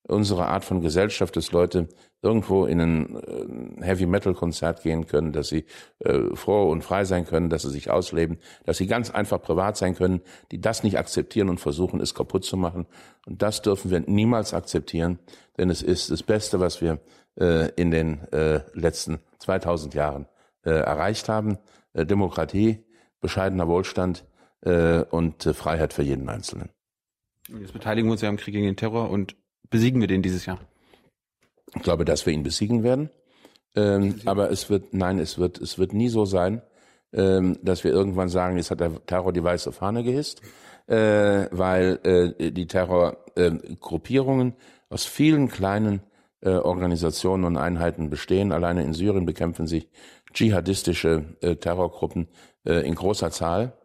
[0.08, 1.88] unsere Art von Gesellschaft, dass Leute
[2.22, 5.66] irgendwo in ein äh, Heavy Metal Konzert gehen können, dass sie
[5.99, 9.78] äh, froh und frei sein können, dass sie sich ausleben, dass sie ganz einfach privat
[9.78, 12.88] sein können, die das nicht akzeptieren und versuchen, es kaputt zu machen.
[13.26, 15.20] Und das dürfen wir niemals akzeptieren,
[15.58, 16.99] denn es ist das Beste, was wir
[17.39, 20.28] äh, in den äh, letzten 2000 Jahren
[20.64, 21.60] äh, erreicht haben.
[21.93, 22.84] Äh, Demokratie,
[23.22, 24.26] bescheidener Wohlstand
[25.12, 26.70] und Freiheit für jeden Einzelnen.
[27.60, 29.36] Jetzt beteiligen wir uns ja am Krieg gegen den Terror und
[29.70, 30.59] besiegen wir den dieses Jahr.
[31.76, 33.09] Ich glaube, dass wir ihn besiegen werden.
[33.76, 36.61] Ähm, aber es wird, nein, es wird, es wird nie so sein,
[37.13, 40.41] ähm, dass wir irgendwann sagen, jetzt hat der Terror die weiße Fahne gehisst,
[40.88, 44.55] äh, weil äh, die Terrorgruppierungen äh,
[44.89, 46.01] aus vielen kleinen
[46.41, 48.51] äh, Organisationen und Einheiten bestehen.
[48.51, 49.89] Alleine in Syrien bekämpfen sich
[50.34, 52.28] dschihadistische äh, Terrorgruppen
[52.66, 53.78] äh, in großer Zahl.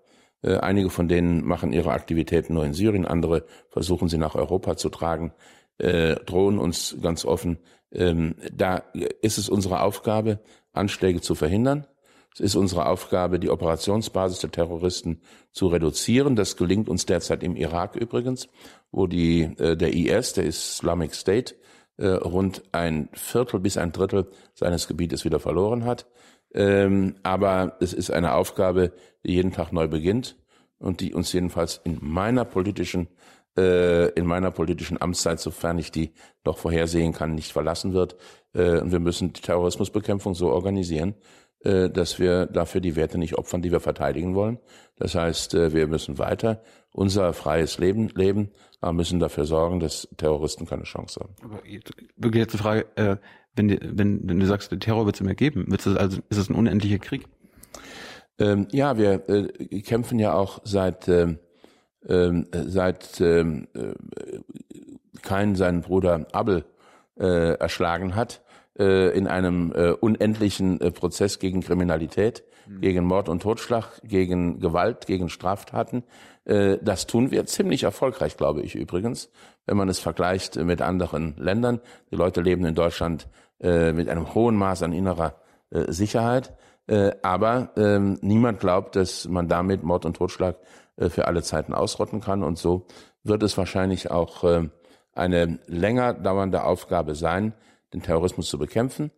[0.42, 4.88] Einige von denen machen ihre Aktivitäten nur in Syrien, andere versuchen sie nach Europa zu
[4.88, 5.34] tragen
[5.80, 7.58] äh, drohen uns ganz offen.
[7.92, 8.82] Ähm, da
[9.22, 10.40] ist es unsere Aufgabe,
[10.72, 11.86] Anschläge zu verhindern.
[12.32, 15.20] Es ist unsere Aufgabe, die Operationsbasis der Terroristen
[15.50, 16.36] zu reduzieren.
[16.36, 18.48] Das gelingt uns derzeit im Irak übrigens,
[18.92, 21.56] wo die, äh, der IS, der Islamic State,
[21.96, 26.06] äh, rund ein Viertel bis ein Drittel seines Gebietes wieder verloren hat.
[26.54, 28.92] Ähm, aber es ist eine Aufgabe,
[29.24, 30.36] die jeden Tag neu beginnt
[30.78, 33.08] und die uns jedenfalls in meiner politischen
[33.56, 36.12] äh, in meiner politischen Amtszeit, sofern ich die
[36.44, 38.16] doch vorhersehen kann, nicht verlassen wird.
[38.54, 41.14] Äh, und wir müssen die Terrorismusbekämpfung so organisieren,
[41.64, 44.58] äh, dass wir dafür die Werte nicht opfern, die wir verteidigen wollen.
[44.96, 50.66] Das heißt, wir müssen weiter unser freies Leben leben, aber müssen dafür sorgen, dass Terroristen
[50.66, 51.34] keine Chance haben.
[51.42, 53.16] Aber jetzt, wirklich jetzt die Frage, äh,
[53.54, 56.20] wenn, die, wenn, wenn du sagst, der Terror wird es immer geben, wird es also,
[56.28, 57.26] ist es ein unendlicher Krieg?
[58.38, 61.38] Ähm, ja, wir äh, kämpfen ja auch seit ähm,
[62.08, 63.92] ähm, seit ähm, äh,
[65.22, 66.64] Kain seinen Bruder Abel
[67.18, 68.42] äh, erschlagen hat,
[68.78, 72.80] äh, in einem äh, unendlichen äh, Prozess gegen Kriminalität, mhm.
[72.80, 76.04] gegen Mord und Totschlag, gegen Gewalt, gegen Straftaten.
[76.44, 79.30] Äh, das tun wir ziemlich erfolgreich, glaube ich übrigens,
[79.66, 81.80] wenn man es vergleicht mit anderen Ländern.
[82.10, 83.28] Die Leute leben in Deutschland
[83.60, 85.34] äh, mit einem hohen Maß an innerer
[85.70, 86.54] äh, Sicherheit.
[86.86, 91.72] Äh, aber ähm, niemand glaubt, dass man damit Mord und Totschlag äh, für alle Zeiten
[91.72, 92.42] ausrotten kann.
[92.42, 92.86] Und so
[93.22, 94.68] wird es wahrscheinlich auch äh,
[95.12, 97.54] eine länger dauernde Aufgabe sein,
[97.92, 99.10] den Terrorismus zu bekämpfen.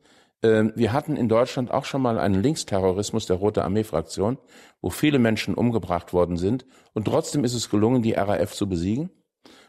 [0.42, 4.38] Ähm, wir hatten in Deutschland auch schon mal einen Linksterrorismus der Rote Armee-Fraktion,
[4.80, 6.64] wo viele Menschen umgebracht worden sind.
[6.94, 9.10] Und trotzdem ist es gelungen, die RAF zu besiegen.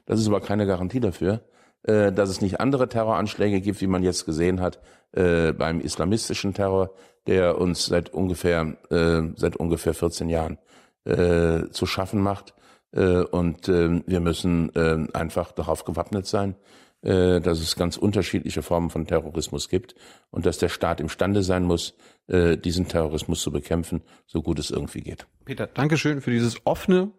[0.05, 1.41] Das ist aber keine Garantie dafür,
[1.83, 4.79] äh, dass es nicht andere Terroranschläge gibt, wie man jetzt gesehen hat
[5.15, 6.89] beim islamistischen Terror,
[7.27, 10.57] der uns seit ungefähr seit ungefähr 14 Jahren
[11.05, 12.53] äh, zu schaffen macht.
[12.91, 16.55] Äh, und äh, wir müssen äh, einfach darauf gewappnet sein,
[17.01, 19.95] äh, dass es ganz unterschiedliche Formen von Terrorismus gibt
[20.31, 21.95] und dass der Staat imstande sein muss,
[22.27, 25.27] äh, diesen Terrorismus zu bekämpfen, so gut es irgendwie geht.
[25.45, 27.11] Peter, Dankeschön für dieses offene,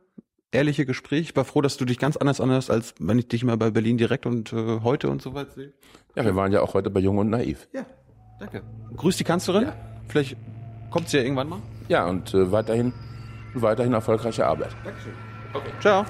[0.53, 1.20] ehrliche Gespräch.
[1.20, 3.70] Ich war froh, dass du dich ganz anders anhörst, als wenn ich dich mal bei
[3.70, 5.72] Berlin direkt und äh, heute und so weit sehe.
[6.14, 7.68] Ja, wir waren ja auch heute bei Jung und Naiv.
[7.74, 7.85] Ja,
[8.39, 8.62] danke.
[8.97, 9.64] Grüß die Kanzlerin.
[9.64, 9.76] Ja.
[10.09, 10.37] Vielleicht
[10.91, 11.59] kommt sie ja irgendwann mal.
[11.89, 12.93] Ja, und äh, weiterhin
[13.63, 14.71] weiterhin erfolgreiche Arbeit.
[14.85, 15.13] Dankeschön.
[15.53, 15.71] Okay.
[15.81, 16.05] Ciao.